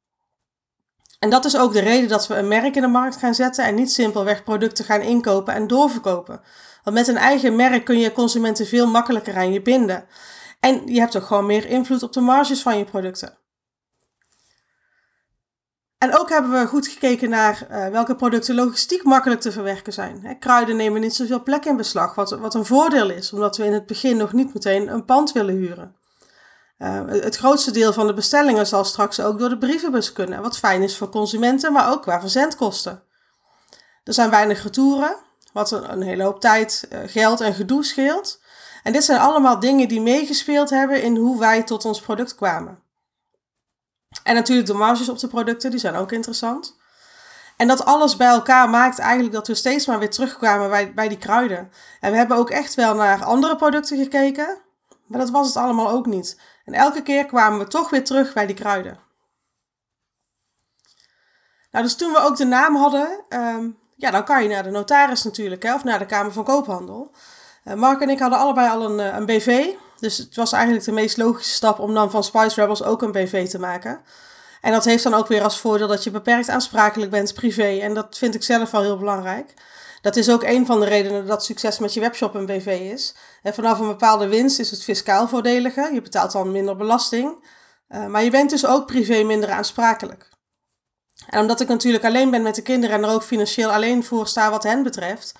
En 1.24 1.30
dat 1.30 1.46
is 1.46 1.58
ook 1.58 1.74
de 1.74 1.80
reden 1.80 2.10
dat 2.10 2.28
we 2.28 2.36
een 2.36 2.48
merk 2.48 2.76
in 2.76 2.82
de 2.82 2.88
markt 2.88 3.18
gaan 3.18 3.36
zetten 3.36 3.66
en 3.66 3.76
niet 3.76 3.92
simpelweg 3.92 4.44
producten 4.44 4.86
gaan 4.86 5.02
inkopen 5.02 5.54
en 5.54 5.68
doorverkopen. 5.68 6.42
Want 6.84 6.96
met 6.96 7.08
een 7.08 7.18
eigen 7.18 7.56
merk 7.56 7.86
kun 7.86 8.00
je 8.00 8.12
consumenten 8.12 8.66
veel 8.66 8.88
makkelijker 8.88 9.36
aan 9.36 9.52
je 9.52 9.62
binden. 9.62 10.06
En 10.60 10.88
je 10.88 11.00
hebt 11.00 11.18
ook 11.18 11.24
gewoon 11.24 11.46
meer 11.46 11.66
invloed 11.66 12.04
op 12.04 12.14
de 12.14 12.22
marges 12.22 12.62
van 12.62 12.78
je 12.78 12.84
producten. 12.84 13.38
En 15.98 16.20
ook 16.20 16.30
hebben 16.30 16.52
we 16.52 16.68
goed 16.68 16.88
gekeken 16.88 17.30
naar 17.30 17.68
uh, 17.72 17.88
welke 17.88 18.16
producten 18.16 18.56
logistiek 18.56 19.04
makkelijk 19.04 19.42
te 19.42 19.52
verwerken 19.52 19.94
zijn. 19.94 20.40
kruiden 20.40 20.76
nemen 20.76 21.02
niet 21.02 21.16
zoveel 21.16 21.44
plek 21.44 21.66
in 21.66 21.78
beslag, 21.78 22.16
wat, 22.16 22.30
wat 22.30 22.54
een 22.54 22.66
voordeel 22.66 23.10
is, 23.10 23.34
omdat 23.34 23.58
we 23.58 23.66
in 23.66 23.74
het 23.74 23.86
begin 23.86 24.18
nog 24.18 24.34
niet 24.34 24.54
meteen 24.54 24.88
een 24.88 25.06
pand 25.06 25.32
willen 25.32 25.56
huren. 25.56 25.96
Uh, 26.82 27.02
het 27.08 27.36
grootste 27.36 27.72
deel 27.72 27.94
van 27.94 28.08
de 28.08 28.14
bestellingen 28.14 28.68
zal 28.68 28.84
straks 28.84 29.20
ook 29.20 29.40
door 29.40 29.50
de 29.50 29.58
brievenbus 29.58 30.14
kunnen, 30.14 30.42
wat 30.42 30.58
fijn 30.58 30.82
is 30.82 30.98
voor 30.98 31.10
consumenten, 31.10 31.74
maar 31.74 31.92
ook 31.92 32.02
qua 32.02 32.20
verzendkosten. 32.20 33.04
Er 34.04 34.14
zijn 34.14 34.30
weinig 34.30 34.64
retouren, 34.64 35.16
wat 35.54 35.72
een, 35.72 36.02
hele 36.02 36.24
hoop 36.24 36.40
tijd, 36.40 36.88
uh, 36.92 37.00
geld 37.06 37.42
en 37.42 37.54
gedoe 37.54 37.84
scheelt. 37.84 38.42
En 38.84 38.94
dit 38.94 39.04
zijn 39.04 39.20
allemaal 39.20 39.60
dingen 39.60 39.88
die 39.88 40.02
meegespeeld 40.02 40.70
hebben 40.70 41.04
in 41.04 41.16
hoe 41.16 41.40
wij 41.40 41.64
tot 41.64 41.86
ons 41.86 42.02
product 42.02 42.36
kwamen. 42.36 42.80
En 44.24 44.36
natuurlijk 44.36 44.68
de 44.68 44.74
marges 44.74 45.10
op 45.10 45.20
de 45.20 45.28
producten, 45.28 45.72
die 45.72 45.80
zijn 45.80 45.96
ook 45.96 46.12
interessant. 46.12 46.80
En 47.58 47.68
dat 47.68 47.86
alles 47.86 48.16
bij 48.16 48.28
elkaar 48.28 48.70
maakt 48.70 49.00
eigenlijk 49.00 49.34
dat 49.34 49.48
we 49.48 49.54
steeds 49.54 49.86
maar 49.86 50.00
weer 50.00 50.10
terugkwamen 50.10 50.70
bij, 50.70 50.94
bij 50.94 51.08
die 51.08 51.18
kruiden. 51.18 51.72
En 52.00 52.12
we 52.12 52.18
hebben 52.18 52.38
ook 52.38 52.50
echt 52.50 52.76
wel 52.76 52.96
naar 52.96 53.24
andere 53.24 53.56
producten 53.56 53.98
gekeken, 53.98 54.58
maar 55.12 55.20
dat 55.20 55.30
was 55.30 55.48
het 55.48 55.56
allemaal 55.56 55.90
ook 55.90 56.06
niet. 56.06 56.40
En 56.66 56.74
elke 56.74 57.02
keer 57.02 57.26
kwamen 57.26 57.60
we 57.60 57.68
toch 57.68 57.90
weer 57.90 58.04
terug 58.04 58.34
bij 58.34 58.46
die 58.46 58.56
kruiden. 58.56 59.00
Nou, 61.72 61.86
dus 61.86 61.96
toen 61.96 62.12
we 62.12 62.20
ook 62.20 62.38
de 62.38 62.46
naam 62.46 62.76
hadden, 62.76 63.24
ehm, 63.30 63.70
ja, 63.96 64.12
dan 64.12 64.24
kan 64.24 64.44
je 64.44 64.50
naar 64.50 64.64
de 64.64 64.70
notaris 64.70 65.24
natuurlijk, 65.24 65.64
hè, 65.64 65.74
of 65.74 65.84
naar 65.84 66.00
de 66.00 66.06
Kamer 66.06 66.32
van 66.32 66.44
Koophandel. 66.44 67.12
Uh, 67.66 67.74
Mark 67.74 68.02
en 68.02 68.10
ik 68.10 68.20
hadden 68.20 68.40
allebei 68.40 68.70
al 68.70 68.90
een, 68.90 69.00
eh, 69.00 69.18
een 69.18 69.26
BV, 69.26 69.74
dus 70.00 70.18
het 70.18 70.36
was 70.36 70.52
eigenlijk 70.52 70.86
de 70.86 70.92
meest 70.92 71.18
logische 71.18 71.54
stap 71.54 71.80
om 71.80 71.94
dan 71.94 72.12
van 72.12 72.24
Spice 72.24 72.62
Rebels 72.62 72.84
ook 72.84 73.02
een 73.02 73.12
BV 73.12 73.50
te 73.50 73.60
maken. 73.60 74.02
En 74.62 74.72
dat 74.72 74.86
heeft 74.86 75.04
dan 75.04 75.14
ook 75.14 75.28
weer 75.28 75.44
als 75.44 75.60
voordeel 75.60 75.88
dat 75.88 76.04
je 76.04 76.12
beperkt 76.12 76.50
aansprakelijk 76.50 77.12
bent 77.12 77.34
privé. 77.34 77.80
En 77.80 77.94
dat 77.94 78.18
vind 78.18 78.36
ik 78.36 78.44
zelf 78.44 78.72
wel 78.72 78.82
heel 78.82 78.98
belangrijk. 78.98 79.54
Dat 80.02 80.16
is 80.16 80.30
ook 80.30 80.44
een 80.44 80.66
van 80.66 80.80
de 80.80 80.86
redenen 80.86 81.26
dat 81.26 81.46
succes 81.46 81.80
met 81.80 81.94
je 81.94 82.00
webshop 82.00 82.36
een 82.36 82.46
BV 82.46 82.92
is. 82.94 83.16
En 83.42 83.54
vanaf 83.54 83.80
een 83.80 83.88
bepaalde 83.88 84.28
winst 84.28 84.60
is 84.60 84.72
het 84.72 84.84
fiscaal 84.84 85.28
voordeliger. 85.28 85.94
Je 85.94 86.02
betaalt 86.02 86.32
dan 86.32 86.52
minder 86.52 86.76
belasting. 86.76 87.46
Uh, 87.90 88.06
maar 88.06 88.24
je 88.24 88.30
bent 88.30 88.50
dus 88.50 88.66
ook 88.66 88.86
privé 88.86 89.24
minder 89.24 89.50
aansprakelijk. 89.50 90.30
En 91.30 91.40
omdat 91.40 91.60
ik 91.60 91.68
natuurlijk 91.68 92.06
alleen 92.06 92.30
ben 92.30 92.42
met 92.42 92.56
de 92.56 92.62
kinderen 92.62 92.96
en 92.96 93.04
er 93.04 93.14
ook 93.14 93.24
financieel 93.24 93.72
alleen 93.72 94.04
voor 94.04 94.28
sta 94.28 94.50
wat 94.50 94.64
hen 94.64 94.84
betreft, 94.84 95.34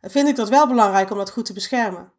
vind 0.00 0.28
ik 0.28 0.36
dat 0.36 0.48
wel 0.48 0.66
belangrijk 0.68 1.10
om 1.10 1.18
dat 1.18 1.30
goed 1.30 1.44
te 1.44 1.52
beschermen. 1.52 2.12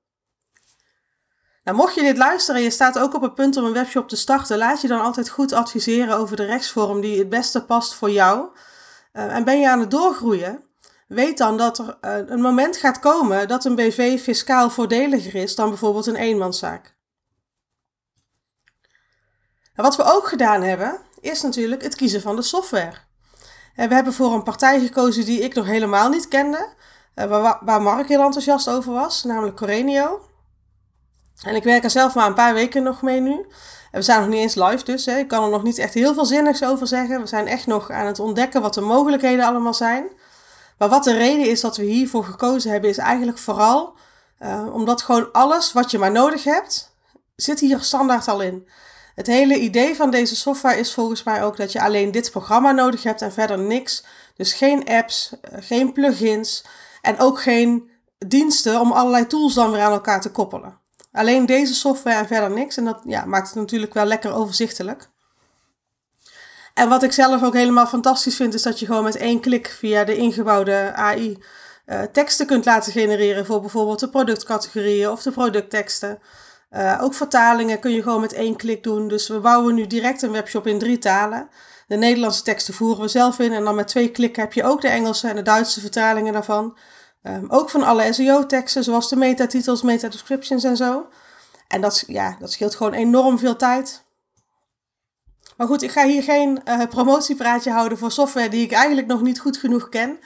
Nou, 1.64 1.78
mocht 1.78 1.96
je 1.96 2.02
dit 2.02 2.18
luisteren 2.18 2.60
en 2.60 2.66
je 2.66 2.72
staat 2.72 3.00
ook 3.00 3.14
op 3.14 3.22
het 3.22 3.36
punt 3.36 3.58
om 3.58 3.66
een 3.66 3.74
webshop 3.74 4.08
te 4.08 4.16
starten, 4.16 4.58
laat 4.58 4.82
je 4.82 4.88
dan 4.88 5.02
altijd 5.02 5.30
goed 5.30 5.54
adviseren 5.54 6.18
over 6.18 6.36
de 6.36 6.46
rechtsvorm 6.46 7.02
die 7.02 7.20
het 7.20 7.30
beste 7.30 7.66
past 7.66 7.94
voor 7.94 8.12
jou. 8.12 8.48
Uh, 9.14 9.36
en 9.36 9.44
ben 9.44 9.60
je 9.60 9.70
aan 9.70 9.80
het 9.80 9.92
doorgroeien, 9.92 10.64
weet 11.08 11.38
dan 11.38 11.58
dat 11.58 11.78
er 11.78 11.98
uh, 12.02 12.30
een 12.30 12.42
moment 12.42 12.78
gaat 12.78 13.00
komen 13.00 13.48
dat 13.48 13.66
een 13.66 13.76
BV 13.76 14.20
fiscaal 14.22 14.70
voordeliger 14.70 15.36
is 15.36 15.56
dan 15.56 15.70
bijvoorbeeld 15.70 16.06
een 16.06 16.16
eenmanszaak. 16.16 16.98
En 19.74 19.84
wat 19.84 19.96
we 19.96 20.04
ook 20.04 20.28
gedaan 20.28 20.62
hebben, 20.62 21.00
is 21.20 21.42
natuurlijk 21.42 21.82
het 21.82 21.96
kiezen 21.96 22.22
van 22.22 22.36
de 22.36 22.42
software. 22.42 22.98
En 23.76 23.90
we 23.90 23.96
hebben 23.96 24.14
voor 24.14 24.34
een 24.34 24.44
partij 24.44 24.80
gekozen 24.80 25.26
die 25.26 25.42
ik 25.42 25.54
nog 25.54 25.66
helemaal 25.66 26.10
niet 26.10 26.28
kende, 26.28 26.68
waar, 27.14 27.60
waar 27.62 27.82
Mark 27.82 28.08
heel 28.08 28.24
enthousiast 28.24 28.70
over 28.70 28.94
was, 28.94 29.24
namelijk 29.24 29.58
Corenio. 29.58 30.29
En 31.44 31.56
ik 31.56 31.64
werk 31.64 31.84
er 31.84 31.90
zelf 31.90 32.16
maar 32.16 32.28
een 32.28 32.34
paar 32.34 32.54
weken 32.54 32.84
nog 32.84 33.02
mee 33.02 33.20
nu. 33.20 33.46
En 33.92 34.00
we 34.00 34.02
zijn 34.02 34.20
nog 34.20 34.30
niet 34.30 34.40
eens 34.40 34.56
live 34.56 34.84
dus. 34.84 35.06
Hè. 35.06 35.18
Ik 35.18 35.28
kan 35.28 35.44
er 35.44 35.50
nog 35.50 35.64
niet 35.64 35.78
echt 35.78 35.94
heel 35.94 36.14
veel 36.14 36.26
zinnigs 36.26 36.64
over 36.64 36.88
zeggen. 36.88 37.22
We 37.22 37.28
zijn 37.28 37.48
echt 37.48 37.68
nog 37.68 37.92
aan 37.92 38.06
het 38.06 38.20
ontdekken 38.20 38.62
wat 38.62 38.74
de 38.74 38.82
mogelijkheden 38.82 39.46
allemaal 39.46 39.74
zijn. 39.74 40.08
Maar 40.78 40.90
wat 40.90 41.04
de 41.04 41.18
reden 41.18 41.50
is 41.50 41.62
dat 41.62 41.78
we 41.78 41.84
hiervoor 41.84 42.24
gekozen 42.24 42.72
hebben, 42.72 42.90
is 42.90 42.98
eigenlijk 42.98 43.38
vooral 43.38 43.94
uh, 44.40 44.74
omdat 44.74 45.02
gewoon 45.02 45.32
alles 45.32 45.74
wat 45.74 45.92
je 45.92 45.98
maar 45.98 46.12
nodig 46.12 46.44
hebt, 46.44 46.96
zit 47.36 47.60
hier 47.60 47.80
standaard 47.80 48.28
al 48.28 48.42
in. 48.42 48.68
Het 49.16 49.28
hele 49.28 49.60
idee 49.60 49.96
van 49.96 50.12
deze 50.12 50.36
software 50.36 50.80
is 50.80 50.94
volgens 50.94 51.24
mij 51.24 51.44
ook 51.44 51.58
dat 51.58 51.72
je 51.72 51.82
alleen 51.82 52.12
dit 52.12 52.32
programma 52.32 52.72
nodig 52.72 53.04
hebt 53.04 53.22
en 53.22 53.34
verder 53.34 53.60
niks. 53.60 54.06
Dus 54.36 54.54
geen 54.54 54.88
apps, 54.88 55.34
eh, 55.42 55.58
geen 55.62 55.94
plugins 55.94 56.66
en 57.02 57.20
ook 57.20 57.42
geen 57.42 57.90
diensten 58.18 58.80
om 58.80 58.92
allerlei 58.92 59.28
tools 59.28 59.54
dan 59.54 59.72
weer 59.72 59.82
aan 59.82 59.92
elkaar 59.92 60.22
te 60.22 60.32
koppelen. 60.32 60.79
Alleen 61.12 61.46
deze 61.46 61.74
software 61.74 62.18
en 62.18 62.28
verder 62.28 62.52
niks. 62.52 62.78
En 62.78 62.86
dat 62.86 63.02
ja, 63.04 63.26
maakt 63.26 63.48
het 63.48 63.56
natuurlijk 63.56 63.94
wel 63.94 64.06
lekker 64.06 64.34
overzichtelijk. 64.34 65.10
En 66.74 66.90
wat 66.90 67.04
ik 67.04 67.12
zelf 67.12 67.44
ook 67.44 67.54
helemaal 67.54 67.88
fantastisch 67.88 68.36
vind, 68.36 68.54
is 68.54 68.62
dat 68.62 68.80
je 68.80 68.86
gewoon 68.86 69.04
met 69.04 69.16
één 69.16 69.40
klik 69.40 69.68
via 69.68 70.04
de 70.04 70.16
ingebouwde 70.16 70.92
AI 70.94 71.44
eh, 71.86 72.02
teksten 72.02 72.46
kunt 72.46 72.66
laten 72.66 72.92
genereren 72.92 73.46
voor 73.46 73.62
bijvoorbeeld 73.62 74.00
de 74.00 74.10
productcategorieën 74.10 75.10
of 75.10 75.22
de 75.22 75.32
productteksten. 75.32 76.20
Uh, 76.72 77.00
ook 77.02 77.14
vertalingen 77.14 77.80
kun 77.80 77.92
je 77.92 78.04
gewoon 78.04 78.22
met 78.22 78.34
één 78.34 78.56
klik 78.56 78.84
doen. 78.84 79.08
Dus 79.08 79.28
we 79.28 79.40
bouwen 79.40 79.76
nu 79.76 79.88
direct 79.88 80.22
een 80.22 80.32
webshop 80.32 80.68
in 80.68 80.80
drie 80.80 80.98
talen. 80.98 81.50
De 81.88 81.96
Nederlandse 81.96 82.44
teksten 82.44 82.74
voeren 82.74 83.02
we 83.02 83.08
zelf 83.08 83.40
in 83.40 83.54
en 83.54 83.64
dan 83.64 83.76
met 83.76 83.88
twee 83.88 84.10
klikken 84.10 84.44
heb 84.44 84.54
je 84.54 84.64
ook 84.64 84.82
de 84.82 84.88
Engelse 84.88 85.28
en 85.28 85.36
de 85.36 85.42
Duitse 85.42 85.80
vertalingen 85.80 86.34
daarvan. 86.34 86.78
Um, 87.24 87.46
ook 87.50 87.70
van 87.70 87.84
alle 87.84 88.14
SEO-teksten, 88.14 88.84
zoals 88.84 89.10
de 89.10 89.16
metatitels, 89.16 89.82
meta-descriptions 89.82 90.64
en 90.64 90.78
zo. 90.78 91.08
En 91.68 91.82
dat, 91.82 92.04
ja, 92.08 92.36
dat 92.40 92.52
scheelt 92.52 92.76
gewoon 92.76 92.94
enorm 92.94 93.40
veel 93.40 93.56
tijd. 93.56 94.04
Maar 95.58 95.68
goed, 95.68 95.82
ik 95.82 95.92
ga 95.92 96.06
hier 96.06 96.24
geen 96.24 96.62
uh, 96.66 96.86
promotiepraatje 96.90 97.72
houden 97.72 97.98
voor 97.98 98.12
software 98.12 98.50
die 98.50 98.64
ik 98.64 98.72
eigenlijk 98.72 99.08
nog 99.08 99.22
niet 99.22 99.40
goed 99.40 99.58
genoeg 99.58 99.90
ken. 99.90 100.20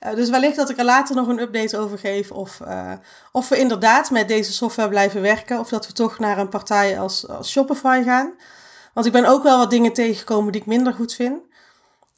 Uh, 0.00 0.14
dus 0.14 0.30
wellicht 0.30 0.56
dat 0.56 0.70
ik 0.70 0.78
er 0.78 0.84
later 0.84 1.16
nog 1.16 1.28
een 1.28 1.40
update 1.40 1.78
over 1.78 1.98
geef. 1.98 2.30
Of, 2.30 2.60
uh, 2.60 2.92
of 3.32 3.48
we 3.48 3.58
inderdaad 3.58 4.10
met 4.10 4.28
deze 4.28 4.52
software 4.52 4.88
blijven 4.88 5.20
werken. 5.20 5.58
Of 5.58 5.68
dat 5.68 5.86
we 5.86 5.92
toch 5.92 6.18
naar 6.18 6.38
een 6.38 6.48
partij 6.48 7.00
als, 7.00 7.28
als 7.28 7.50
Shopify 7.50 8.02
gaan. 8.04 8.32
Want 8.94 9.06
ik 9.06 9.12
ben 9.12 9.24
ook 9.24 9.42
wel 9.42 9.58
wat 9.58 9.70
dingen 9.70 9.92
tegengekomen 9.92 10.52
die 10.52 10.60
ik 10.60 10.66
minder 10.66 10.94
goed 10.94 11.14
vind. 11.14 11.40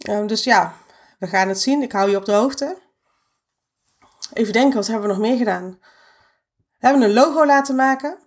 Uh, 0.09 0.27
dus 0.27 0.45
ja, 0.45 0.75
we 1.19 1.27
gaan 1.27 1.49
het 1.49 1.61
zien. 1.61 1.83
Ik 1.83 1.93
hou 1.93 2.11
je 2.11 2.17
op 2.17 2.25
de 2.25 2.33
hoogte. 2.33 2.77
Even 4.33 4.52
denken, 4.52 4.76
wat 4.76 4.87
hebben 4.87 5.09
we 5.09 5.14
nog 5.14 5.23
meer 5.23 5.37
gedaan? 5.37 5.78
We 6.78 6.87
hebben 6.87 7.02
een 7.02 7.14
logo 7.14 7.47
laten 7.47 7.75
maken. 7.75 8.19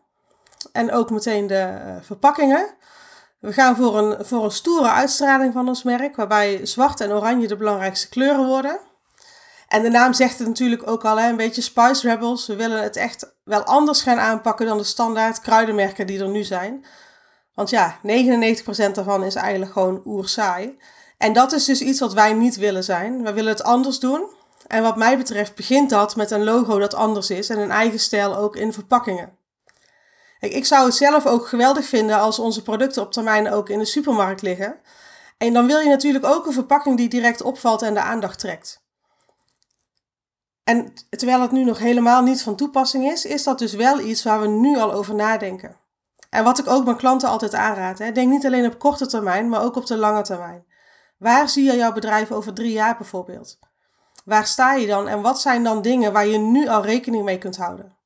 En 0.72 0.92
ook 0.92 1.10
meteen 1.10 1.48
de 1.48 1.82
uh, 1.86 1.96
verpakkingen. 2.02 2.76
We 3.40 3.54
gaan 3.54 3.76
voor 3.76 3.98
een, 3.98 4.26
voor 4.26 4.44
een 4.44 4.52
stoere 4.52 4.90
uitstraling 4.90 5.54
van 5.54 5.68
ons 5.68 5.84
merk, 5.84 6.16
waarbij 6.16 6.66
zwart 6.66 7.02
en 7.02 7.12
oranje 7.12 7.48
de 7.48 7.58
belangrijkste 7.58 8.10
kleuren 8.10 8.46
worden. 8.46 8.80
En 9.68 9.82
de 9.82 9.90
naam 9.90 10.14
zegt 10.14 10.40
het 10.40 10.48
natuurlijk 10.48 10.88
ook 10.88 11.06
al, 11.06 11.20
een 11.20 11.36
beetje 11.36 11.62
Spice 11.62 12.10
Rebels. 12.10 12.48
We 12.48 12.56
willen 12.56 12.84
het 12.84 12.96
echt 12.96 13.36
wel 13.44 13.64
anders 13.64 14.02
gaan 14.02 14.20
aanpakken 14.20 14.66
dan 14.66 14.78
de 14.78 14.84
standaard 14.84 15.42
kruidenmerken 15.42 16.08
die 16.08 16.20
er 16.20 16.30
nu 16.30 16.44
zijn. 16.44 16.86
Want 17.54 17.70
ja, 17.70 17.98
99% 17.98 18.02
daarvan 18.92 19.24
is 19.24 19.36
eigenlijk 19.36 19.72
gewoon 19.72 20.02
oerzaai. 20.06 20.78
En 21.18 21.34
dat 21.34 21.52
is 21.52 21.66
dus 21.66 21.82
iets 21.82 22.00
wat 22.00 22.14
wij 22.14 22.34
niet 22.34 22.56
willen 22.56 22.84
zijn. 22.84 23.24
We 23.24 23.34
willen 23.34 23.52
het 23.52 23.64
anders 23.64 24.00
doen. 24.00 24.36
En 24.68 24.84
wat 24.84 24.96
mij 24.98 25.18
betreft 25.18 25.56
begint 25.56 25.90
dat 25.90 26.16
met 26.16 26.32
een 26.32 26.44
logo 26.44 26.80
dat 26.80 26.94
anders 26.94 27.30
is 27.30 27.50
en 27.50 27.60
een 27.60 27.72
eigen 27.72 28.00
stijl 28.00 28.36
ook 28.36 28.56
in 28.56 28.74
verpakkingen. 28.74 29.38
Ik 30.40 30.66
zou 30.66 30.86
het 30.86 30.96
zelf 30.96 31.26
ook 31.26 31.48
geweldig 31.48 31.86
vinden 31.86 32.20
als 32.20 32.40
onze 32.40 32.62
producten 32.62 33.02
op 33.02 33.12
termijn 33.12 33.52
ook 33.52 33.70
in 33.70 33.80
de 33.80 33.86
supermarkt 33.86 34.42
liggen. 34.42 34.80
En 35.38 35.54
dan 35.54 35.68
wil 35.68 35.80
je 35.80 35.90
natuurlijk 35.90 36.26
ook 36.26 36.46
een 36.46 36.54
verpakking 36.54 36.98
die 36.98 37.10
direct 37.10 37.42
opvalt 37.42 37.82
en 37.82 37.94
de 37.94 38.02
aandacht 38.02 38.40
trekt. 38.40 38.86
En 40.64 40.94
terwijl 41.10 41.42
het 41.42 41.52
nu 41.52 41.64
nog 41.64 41.80
helemaal 41.80 42.22
niet 42.22 42.42
van 42.42 42.56
toepassing 42.56 43.12
is, 43.12 43.26
is 43.26 43.44
dat 43.44 43.60
dus 43.60 43.74
wel 43.74 44.00
iets 44.00 44.24
waar 44.24 44.42
we 44.42 44.48
nu 44.48 44.78
al 44.78 44.94
over 44.94 45.16
nadenken. 45.16 45.76
En 46.30 46.44
wat 46.44 46.60
ik 46.60 46.68
ook 46.68 46.86
mijn 46.86 46.98
klanten 46.98 47.30
altijd 47.30 47.54
aanraad, 47.54 48.00
hè, 48.00 48.12
denk 48.12 48.32
niet 48.32 48.46
alleen 48.46 48.66
op 48.66 48.80
korte 48.80 49.08
termijn, 49.08 49.50
maar 49.50 49.64
ook 49.64 49.76
op 49.76 49.86
de 49.86 49.98
lange 49.98 50.22
termijn. 50.22 50.66
Waar 51.18 51.50
zie 51.50 51.64
je 51.64 51.76
jouw 51.76 51.94
bedrijf 51.94 52.32
over 52.32 52.54
drie 52.54 52.72
jaar 52.72 52.98
bijvoorbeeld? 52.98 53.60
Waar 54.28 54.48
sta 54.48 54.74
je 54.74 54.88
dan 54.88 55.08
en 55.08 55.22
wat 55.22 55.42
zijn 55.42 55.64
dan 55.64 55.82
dingen 55.82 56.14
waar 56.14 56.26
je 56.26 56.38
nu 56.38 56.68
al 56.68 56.82
rekening 56.82 57.24
mee 57.24 57.38
kunt 57.38 57.58
houden? 57.58 57.98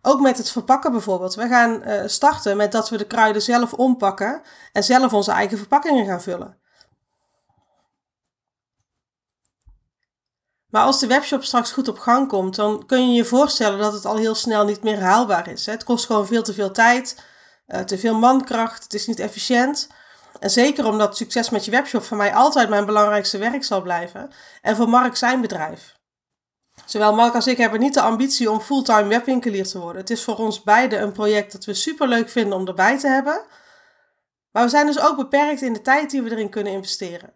Ook 0.00 0.20
met 0.20 0.38
het 0.38 0.50
verpakken 0.50 0.92
bijvoorbeeld. 0.92 1.34
We 1.34 1.48
gaan 1.48 1.88
uh, 1.88 2.02
starten 2.06 2.56
met 2.56 2.72
dat 2.72 2.88
we 2.88 2.96
de 2.96 3.06
kruiden 3.06 3.42
zelf 3.42 3.72
ompakken 3.72 4.42
en 4.72 4.84
zelf 4.84 5.12
onze 5.12 5.30
eigen 5.30 5.58
verpakkingen 5.58 6.06
gaan 6.06 6.22
vullen. 6.22 6.60
Maar 10.68 10.84
als 10.84 11.00
de 11.00 11.06
webshop 11.06 11.44
straks 11.44 11.72
goed 11.72 11.88
op 11.88 11.98
gang 11.98 12.28
komt, 12.28 12.54
dan 12.54 12.86
kun 12.86 13.08
je 13.08 13.14
je 13.14 13.24
voorstellen 13.24 13.78
dat 13.78 13.92
het 13.92 14.04
al 14.04 14.16
heel 14.16 14.34
snel 14.34 14.64
niet 14.64 14.82
meer 14.82 15.00
haalbaar 15.00 15.48
is. 15.48 15.66
Het 15.66 15.84
kost 15.84 16.06
gewoon 16.06 16.26
veel 16.26 16.42
te 16.42 16.54
veel 16.54 16.70
tijd, 16.72 17.24
uh, 17.66 17.80
te 17.80 17.98
veel 17.98 18.14
mankracht, 18.14 18.82
het 18.82 18.94
is 18.94 19.06
niet 19.06 19.18
efficiënt. 19.18 19.88
En 20.42 20.50
zeker 20.50 20.86
omdat 20.86 21.16
succes 21.16 21.50
met 21.50 21.64
je 21.64 21.70
webshop 21.70 22.02
voor 22.02 22.16
mij 22.16 22.34
altijd 22.34 22.68
mijn 22.68 22.86
belangrijkste 22.86 23.38
werk 23.38 23.64
zal 23.64 23.82
blijven. 23.82 24.30
En 24.62 24.76
voor 24.76 24.88
Mark 24.88 25.16
zijn 25.16 25.40
bedrijf. 25.40 25.96
Zowel 26.84 27.14
Mark 27.14 27.34
als 27.34 27.46
ik 27.46 27.56
hebben 27.56 27.80
niet 27.80 27.94
de 27.94 28.00
ambitie 28.00 28.50
om 28.50 28.60
fulltime 28.60 29.08
webwinkelier 29.08 29.66
te 29.66 29.78
worden. 29.78 30.00
Het 30.00 30.10
is 30.10 30.24
voor 30.24 30.36
ons 30.36 30.62
beiden 30.62 31.02
een 31.02 31.12
project 31.12 31.52
dat 31.52 31.64
we 31.64 31.74
super 31.74 32.08
leuk 32.08 32.28
vinden 32.28 32.58
om 32.58 32.66
erbij 32.66 32.98
te 32.98 33.08
hebben. 33.08 33.42
Maar 34.52 34.62
we 34.62 34.68
zijn 34.68 34.86
dus 34.86 35.00
ook 35.00 35.16
beperkt 35.16 35.62
in 35.62 35.72
de 35.72 35.82
tijd 35.82 36.10
die 36.10 36.22
we 36.22 36.30
erin 36.30 36.50
kunnen 36.50 36.72
investeren. 36.72 37.32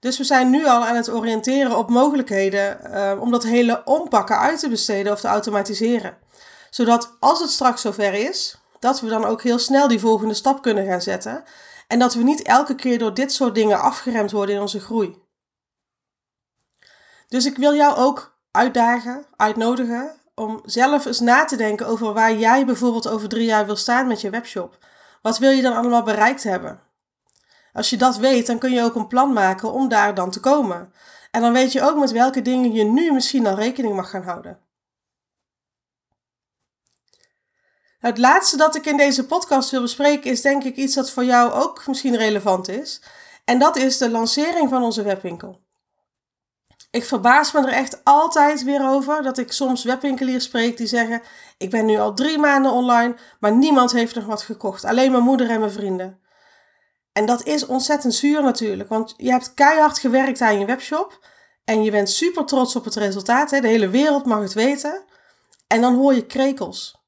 Dus 0.00 0.18
we 0.18 0.24
zijn 0.24 0.50
nu 0.50 0.66
al 0.66 0.84
aan 0.84 0.96
het 0.96 1.10
oriënteren 1.10 1.76
op 1.76 1.90
mogelijkheden 1.90 2.78
uh, 2.84 3.12
om 3.20 3.30
dat 3.30 3.42
hele 3.42 3.82
ompakken 3.84 4.38
uit 4.38 4.58
te 4.58 4.68
besteden 4.68 5.12
of 5.12 5.20
te 5.20 5.28
automatiseren. 5.28 6.16
Zodat 6.70 7.16
als 7.20 7.40
het 7.40 7.50
straks 7.50 7.80
zover 7.80 8.14
is, 8.14 8.58
dat 8.78 9.00
we 9.00 9.08
dan 9.08 9.24
ook 9.24 9.42
heel 9.42 9.58
snel 9.58 9.88
die 9.88 10.00
volgende 10.00 10.34
stap 10.34 10.62
kunnen 10.62 10.86
gaan 10.86 11.02
zetten. 11.02 11.44
En 11.92 11.98
dat 11.98 12.14
we 12.14 12.22
niet 12.22 12.42
elke 12.42 12.74
keer 12.74 12.98
door 12.98 13.14
dit 13.14 13.32
soort 13.32 13.54
dingen 13.54 13.80
afgeremd 13.80 14.30
worden 14.30 14.54
in 14.54 14.60
onze 14.60 14.80
groei. 14.80 15.22
Dus 17.28 17.46
ik 17.46 17.56
wil 17.56 17.74
jou 17.74 17.96
ook 17.96 18.38
uitdagen, 18.50 19.26
uitnodigen 19.36 20.20
om 20.34 20.60
zelf 20.64 21.06
eens 21.06 21.20
na 21.20 21.44
te 21.44 21.56
denken 21.56 21.86
over 21.86 22.12
waar 22.12 22.34
jij 22.36 22.66
bijvoorbeeld 22.66 23.08
over 23.08 23.28
drie 23.28 23.44
jaar 23.44 23.66
wil 23.66 23.76
staan 23.76 24.06
met 24.06 24.20
je 24.20 24.30
webshop. 24.30 24.78
Wat 25.22 25.38
wil 25.38 25.50
je 25.50 25.62
dan 25.62 25.76
allemaal 25.76 26.02
bereikt 26.02 26.42
hebben? 26.42 26.80
Als 27.72 27.90
je 27.90 27.96
dat 27.96 28.16
weet, 28.16 28.46
dan 28.46 28.58
kun 28.58 28.72
je 28.72 28.82
ook 28.82 28.94
een 28.94 29.06
plan 29.06 29.32
maken 29.32 29.72
om 29.72 29.88
daar 29.88 30.14
dan 30.14 30.30
te 30.30 30.40
komen. 30.40 30.92
En 31.30 31.40
dan 31.40 31.52
weet 31.52 31.72
je 31.72 31.82
ook 31.82 31.96
met 31.96 32.10
welke 32.10 32.42
dingen 32.42 32.72
je 32.72 32.84
nu 32.84 33.12
misschien 33.12 33.46
al 33.46 33.54
rekening 33.54 33.94
mag 33.94 34.10
gaan 34.10 34.22
houden. 34.22 34.58
Het 38.02 38.18
laatste 38.18 38.56
dat 38.56 38.74
ik 38.74 38.86
in 38.86 38.96
deze 38.96 39.26
podcast 39.26 39.70
wil 39.70 39.80
bespreken 39.80 40.30
is 40.30 40.40
denk 40.40 40.64
ik 40.64 40.76
iets 40.76 40.94
dat 40.94 41.10
voor 41.10 41.24
jou 41.24 41.52
ook 41.52 41.86
misschien 41.86 42.16
relevant 42.16 42.68
is. 42.68 43.02
En 43.44 43.58
dat 43.58 43.76
is 43.76 43.98
de 43.98 44.10
lancering 44.10 44.68
van 44.68 44.82
onze 44.82 45.02
webwinkel. 45.02 45.60
Ik 46.90 47.04
verbaas 47.04 47.52
me 47.52 47.60
er 47.60 47.72
echt 47.72 48.04
altijd 48.04 48.64
weer 48.64 48.88
over 48.88 49.22
dat 49.22 49.38
ik 49.38 49.52
soms 49.52 49.84
webwinkeliers 49.84 50.44
spreek 50.44 50.76
die 50.76 50.86
zeggen: 50.86 51.22
Ik 51.58 51.70
ben 51.70 51.86
nu 51.86 51.98
al 51.98 52.14
drie 52.14 52.38
maanden 52.38 52.72
online, 52.72 53.14
maar 53.40 53.52
niemand 53.52 53.92
heeft 53.92 54.14
nog 54.14 54.24
wat 54.24 54.42
gekocht. 54.42 54.84
Alleen 54.84 55.10
mijn 55.10 55.24
moeder 55.24 55.50
en 55.50 55.60
mijn 55.60 55.72
vrienden. 55.72 56.20
En 57.12 57.26
dat 57.26 57.42
is 57.46 57.66
ontzettend 57.66 58.14
zuur 58.14 58.42
natuurlijk, 58.42 58.88
want 58.88 59.14
je 59.16 59.30
hebt 59.30 59.54
keihard 59.54 59.98
gewerkt 59.98 60.40
aan 60.40 60.58
je 60.58 60.66
webshop 60.66 61.26
en 61.64 61.82
je 61.82 61.90
bent 61.90 62.10
super 62.10 62.44
trots 62.44 62.76
op 62.76 62.84
het 62.84 62.94
resultaat. 62.94 63.50
Hè? 63.50 63.60
De 63.60 63.68
hele 63.68 63.88
wereld 63.88 64.24
mag 64.24 64.40
het 64.40 64.52
weten. 64.52 65.04
En 65.66 65.80
dan 65.80 65.94
hoor 65.94 66.14
je 66.14 66.26
krekels 66.26 67.01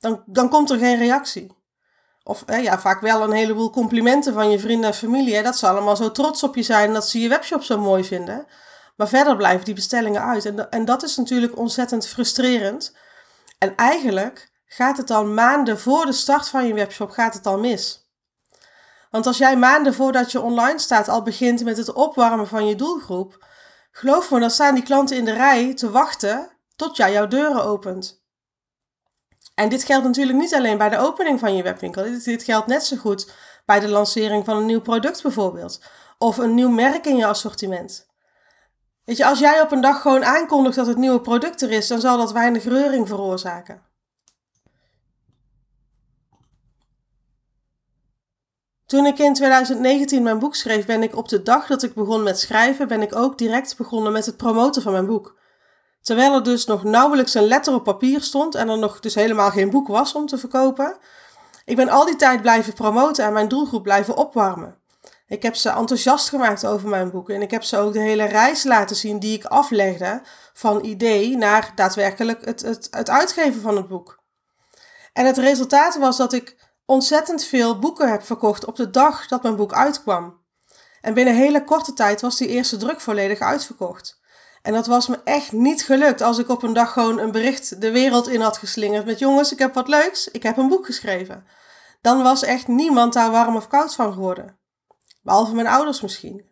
dan, 0.00 0.22
dan 0.26 0.48
komt 0.48 0.70
er 0.70 0.78
geen 0.78 0.98
reactie. 0.98 1.58
Of 2.22 2.44
ja, 2.46 2.78
vaak 2.78 3.00
wel 3.00 3.22
een 3.22 3.32
heleboel 3.32 3.70
complimenten 3.70 4.32
van 4.32 4.50
je 4.50 4.58
vrienden 4.58 4.90
en 4.90 4.96
familie. 4.96 5.42
Dat 5.42 5.58
ze 5.58 5.68
allemaal 5.68 5.96
zo 5.96 6.10
trots 6.12 6.42
op 6.42 6.56
je 6.56 6.62
zijn 6.62 6.92
dat 6.92 7.08
ze 7.08 7.20
je 7.20 7.28
webshop 7.28 7.62
zo 7.62 7.78
mooi 7.78 8.04
vinden. 8.04 8.46
Maar 8.96 9.08
verder 9.08 9.36
blijven 9.36 9.64
die 9.64 9.74
bestellingen 9.74 10.22
uit. 10.22 10.44
En, 10.44 10.70
en 10.70 10.84
dat 10.84 11.02
is 11.02 11.16
natuurlijk 11.16 11.58
ontzettend 11.58 12.06
frustrerend. 12.06 12.96
En 13.58 13.76
eigenlijk 13.76 14.50
gaat 14.66 14.96
het 14.96 15.06
dan 15.06 15.34
maanden 15.34 15.80
voor 15.80 16.06
de 16.06 16.12
start 16.12 16.48
van 16.48 16.66
je 16.66 16.74
webshop 16.74 17.10
gaat 17.10 17.34
het 17.34 17.46
al 17.46 17.58
mis. 17.58 18.08
Want 19.10 19.26
als 19.26 19.38
jij 19.38 19.56
maanden 19.56 19.94
voordat 19.94 20.32
je 20.32 20.40
online 20.40 20.78
staat 20.78 21.08
al 21.08 21.22
begint 21.22 21.64
met 21.64 21.76
het 21.76 21.92
opwarmen 21.92 22.48
van 22.48 22.66
je 22.66 22.74
doelgroep, 22.74 23.46
geloof 23.92 24.30
me, 24.30 24.40
dan 24.40 24.50
staan 24.50 24.74
die 24.74 24.84
klanten 24.84 25.16
in 25.16 25.24
de 25.24 25.32
rij 25.32 25.74
te 25.74 25.90
wachten 25.90 26.50
tot 26.76 26.96
jij 26.96 27.12
jouw 27.12 27.26
deuren 27.26 27.64
opent. 27.64 28.22
En 29.60 29.68
dit 29.68 29.84
geldt 29.84 30.04
natuurlijk 30.04 30.38
niet 30.38 30.54
alleen 30.54 30.78
bij 30.78 30.88
de 30.88 30.98
opening 30.98 31.40
van 31.40 31.56
je 31.56 31.62
webwinkel. 31.62 32.02
Dit, 32.24 32.42
geldt 32.42 32.66
net 32.66 32.84
zo 32.84 32.96
goed 32.96 33.32
bij 33.66 33.80
de 33.80 33.88
lancering 33.88 34.44
van 34.44 34.56
een 34.56 34.66
nieuw 34.66 34.80
product 34.80 35.22
bijvoorbeeld. 35.22 35.82
Of 36.18 36.36
een 36.36 36.54
nieuw 36.54 36.68
merk 36.68 37.06
in 37.06 37.16
je 37.16 37.26
assortiment. 37.26 38.08
Weet 39.04 39.16
je, 39.16 39.26
als 39.26 39.38
jij 39.38 39.60
op 39.60 39.72
een 39.72 39.80
dag 39.80 40.00
gewoon 40.00 40.24
aankondigt 40.24 40.76
dat 40.76 40.86
het 40.86 40.96
nieuwe 40.96 41.20
product 41.20 41.62
er 41.62 41.70
is, 41.70 41.86
dan 41.86 42.00
zal 42.00 42.16
dat 42.16 42.32
weinig 42.32 42.64
reuring 42.64 43.08
veroorzaken. 43.08 43.82
Toen 48.86 49.06
ik 49.06 49.18
in 49.18 49.34
2019 49.34 50.22
mijn 50.22 50.38
boek 50.38 50.54
schreef, 50.54 50.86
ben 50.86 51.02
ik 51.02 51.16
op 51.16 51.28
de 51.28 51.42
dag 51.42 51.66
dat 51.66 51.82
ik 51.82 51.94
begon 51.94 52.22
met 52.22 52.38
schrijven, 52.38 52.88
ben 52.88 53.02
ik 53.02 53.16
ook 53.16 53.38
direct 53.38 53.76
begonnen 53.76 54.12
met 54.12 54.26
het 54.26 54.36
promoten 54.36 54.82
van 54.82 54.92
mijn 54.92 55.06
boek. 55.06 55.39
Terwijl 56.02 56.34
er 56.34 56.42
dus 56.42 56.66
nog 56.66 56.84
nauwelijks 56.84 57.34
een 57.34 57.46
letter 57.46 57.74
op 57.74 57.84
papier 57.84 58.20
stond 58.20 58.54
en 58.54 58.68
er 58.68 58.78
nog 58.78 59.00
dus 59.00 59.14
helemaal 59.14 59.50
geen 59.50 59.70
boek 59.70 59.88
was 59.88 60.12
om 60.12 60.26
te 60.26 60.38
verkopen. 60.38 60.96
Ik 61.64 61.76
ben 61.76 61.88
al 61.88 62.04
die 62.04 62.16
tijd 62.16 62.42
blijven 62.42 62.72
promoten 62.72 63.24
en 63.24 63.32
mijn 63.32 63.48
doelgroep 63.48 63.82
blijven 63.82 64.16
opwarmen. 64.16 64.78
Ik 65.26 65.42
heb 65.42 65.54
ze 65.54 65.68
enthousiast 65.68 66.28
gemaakt 66.28 66.66
over 66.66 66.88
mijn 66.88 67.10
boek 67.10 67.30
en 67.30 67.42
ik 67.42 67.50
heb 67.50 67.62
ze 67.62 67.76
ook 67.76 67.92
de 67.92 68.00
hele 68.00 68.24
reis 68.24 68.64
laten 68.64 68.96
zien 68.96 69.18
die 69.18 69.36
ik 69.36 69.44
aflegde 69.44 70.22
van 70.52 70.84
idee 70.84 71.36
naar 71.36 71.72
daadwerkelijk 71.74 72.44
het, 72.44 72.60
het, 72.60 72.88
het 72.90 73.10
uitgeven 73.10 73.60
van 73.60 73.76
het 73.76 73.88
boek. 73.88 74.22
En 75.12 75.26
het 75.26 75.38
resultaat 75.38 75.98
was 75.98 76.16
dat 76.16 76.32
ik 76.32 76.70
ontzettend 76.84 77.44
veel 77.44 77.78
boeken 77.78 78.10
heb 78.10 78.22
verkocht 78.22 78.64
op 78.64 78.76
de 78.76 78.90
dag 78.90 79.26
dat 79.26 79.42
mijn 79.42 79.56
boek 79.56 79.72
uitkwam. 79.72 80.38
En 81.00 81.14
binnen 81.14 81.34
hele 81.34 81.64
korte 81.64 81.92
tijd 81.92 82.20
was 82.20 82.36
die 82.36 82.48
eerste 82.48 82.76
druk 82.76 83.00
volledig 83.00 83.40
uitverkocht. 83.40 84.19
En 84.62 84.72
dat 84.72 84.86
was 84.86 85.06
me 85.06 85.20
echt 85.24 85.52
niet 85.52 85.82
gelukt 85.82 86.20
als 86.20 86.38
ik 86.38 86.48
op 86.48 86.62
een 86.62 86.72
dag 86.72 86.92
gewoon 86.92 87.18
een 87.18 87.30
bericht 87.30 87.80
de 87.80 87.90
wereld 87.90 88.28
in 88.28 88.40
had 88.40 88.56
geslingerd 88.56 89.06
met 89.06 89.18
jongens, 89.18 89.52
ik 89.52 89.58
heb 89.58 89.74
wat 89.74 89.88
leuks, 89.88 90.28
ik 90.28 90.42
heb 90.42 90.56
een 90.56 90.68
boek 90.68 90.86
geschreven. 90.86 91.44
Dan 92.00 92.22
was 92.22 92.42
echt 92.42 92.68
niemand 92.68 93.12
daar 93.12 93.30
warm 93.30 93.56
of 93.56 93.68
koud 93.68 93.94
van 93.94 94.12
geworden. 94.12 94.58
Behalve 95.22 95.54
mijn 95.54 95.66
ouders 95.66 96.00
misschien. 96.00 96.48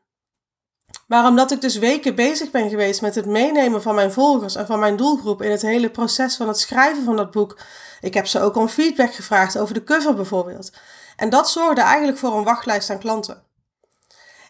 Maar 1.06 1.26
omdat 1.26 1.50
ik 1.50 1.60
dus 1.60 1.76
weken 1.76 2.14
bezig 2.14 2.50
ben 2.50 2.68
geweest 2.68 3.00
met 3.00 3.14
het 3.14 3.26
meenemen 3.26 3.82
van 3.82 3.94
mijn 3.94 4.12
volgers 4.12 4.54
en 4.54 4.66
van 4.66 4.78
mijn 4.78 4.96
doelgroep 4.96 5.42
in 5.42 5.50
het 5.50 5.62
hele 5.62 5.90
proces 5.90 6.36
van 6.36 6.48
het 6.48 6.58
schrijven 6.58 7.04
van 7.04 7.16
dat 7.16 7.30
boek, 7.30 7.58
ik 8.00 8.14
heb 8.14 8.26
ze 8.26 8.40
ook 8.40 8.56
om 8.56 8.68
feedback 8.68 9.14
gevraagd 9.14 9.58
over 9.58 9.74
de 9.74 9.84
cover 9.84 10.14
bijvoorbeeld. 10.14 10.72
En 11.16 11.30
dat 11.30 11.50
zorgde 11.50 11.80
eigenlijk 11.80 12.18
voor 12.18 12.36
een 12.36 12.44
wachtlijst 12.44 12.90
aan 12.90 12.98
klanten. 12.98 13.47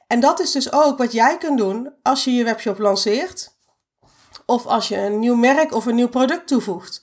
En 0.09 0.21
dat 0.21 0.41
is 0.41 0.53
dus 0.53 0.73
ook 0.73 0.99
wat 0.99 1.13
jij 1.13 1.39
kunt 1.39 1.59
doen 1.59 1.95
als 2.03 2.25
je 2.25 2.35
je 2.35 2.45
webshop 2.45 2.79
lanceert 2.79 3.57
of 4.47 4.67
als 4.67 4.89
je 4.89 4.97
een 4.97 5.19
nieuw 5.19 5.35
merk 5.35 5.73
of 5.73 5.87
een 5.87 5.95
nieuw 5.95 6.09
product 6.09 6.47
toevoegt. 6.47 7.03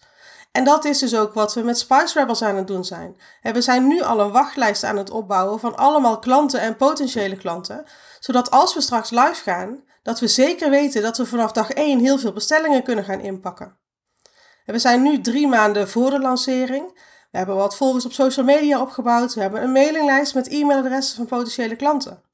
En 0.52 0.64
dat 0.64 0.86
is 0.86 1.00
dus 1.00 1.16
ook 1.16 1.34
wat 1.34 1.54
we 1.54 1.62
met 1.62 1.78
Spice 1.78 2.20
Rebels 2.20 2.42
aan 2.42 2.56
het 2.56 2.68
doen 2.68 2.86
zijn. 2.86 3.18
We 3.42 3.62
zijn 3.62 3.88
nu 3.88 4.02
al 4.02 4.20
een 4.20 4.32
wachtlijst 4.32 4.84
aan 4.84 4.98
het 4.98 5.10
opbouwen 5.10 5.60
van 5.60 5.76
allemaal 5.76 6.20
klanten 6.20 6.60
en 6.60 6.76
potentiële 6.76 7.38
klanten, 7.38 7.84
zodat 8.20 8.52
als 8.52 8.74
we 8.74 8.82
straks 8.82 9.10
live 9.10 9.44
gaan, 9.44 9.84
dat 10.04 10.20
we 10.20 10.28
zeker 10.28 10.70
weten 10.70 11.02
dat 11.02 11.18
we 11.18 11.26
vanaf 11.26 11.52
dag 11.52 11.70
1 11.70 12.00
heel 12.00 12.18
veel 12.18 12.34
bestellingen 12.34 12.84
kunnen 12.84 13.06
gaan 13.06 13.20
inpakken. 13.20 13.78
we 14.66 14.80
zijn 14.80 15.02
nu 15.02 15.22
drie 15.22 15.48
maanden 15.48 15.90
voor 15.90 16.10
de 16.10 16.20
lancering. 16.20 17.00
We 17.32 17.38
hebben 17.38 17.56
wat 17.56 17.76
volgers 17.76 18.06
op 18.06 18.14
social 18.14 18.46
media 18.46 18.82
opgebouwd. 18.82 19.34
We 19.34 19.42
hebben 19.42 19.64
een 19.64 19.72
mailinglijst 19.72 20.34
met 20.34 20.48
e-mailadressen 20.48 21.16
van 21.16 21.26
potentiële 21.26 21.76
klanten. 21.76 22.25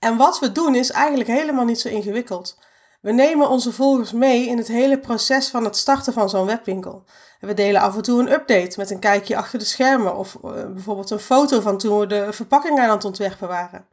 En 0.00 0.16
wat 0.16 0.38
we 0.38 0.52
doen 0.52 0.74
is 0.74 0.90
eigenlijk 0.90 1.28
helemaal 1.28 1.64
niet 1.64 1.80
zo 1.80 1.88
ingewikkeld. 1.88 2.58
We 3.00 3.12
nemen 3.12 3.48
onze 3.48 3.72
volgers 3.72 4.12
mee 4.12 4.46
in 4.46 4.56
het 4.56 4.68
hele 4.68 4.98
proces 4.98 5.48
van 5.48 5.64
het 5.64 5.76
starten 5.76 6.12
van 6.12 6.28
zo'n 6.28 6.46
webwinkel. 6.46 7.04
we 7.40 7.54
delen 7.54 7.80
af 7.80 7.96
en 7.96 8.02
toe 8.02 8.20
een 8.20 8.32
update 8.32 8.74
met 8.76 8.90
een 8.90 8.98
kijkje 8.98 9.36
achter 9.36 9.58
de 9.58 9.64
schermen 9.64 10.16
of 10.16 10.34
eh, 10.34 10.50
bijvoorbeeld 10.50 11.10
een 11.10 11.18
foto 11.18 11.60
van 11.60 11.78
toen 11.78 11.98
we 11.98 12.06
de 12.06 12.32
verpakking 12.32 12.78
aan 12.78 12.90
het 12.90 13.04
ontwerpen 13.04 13.48
waren. 13.48 13.86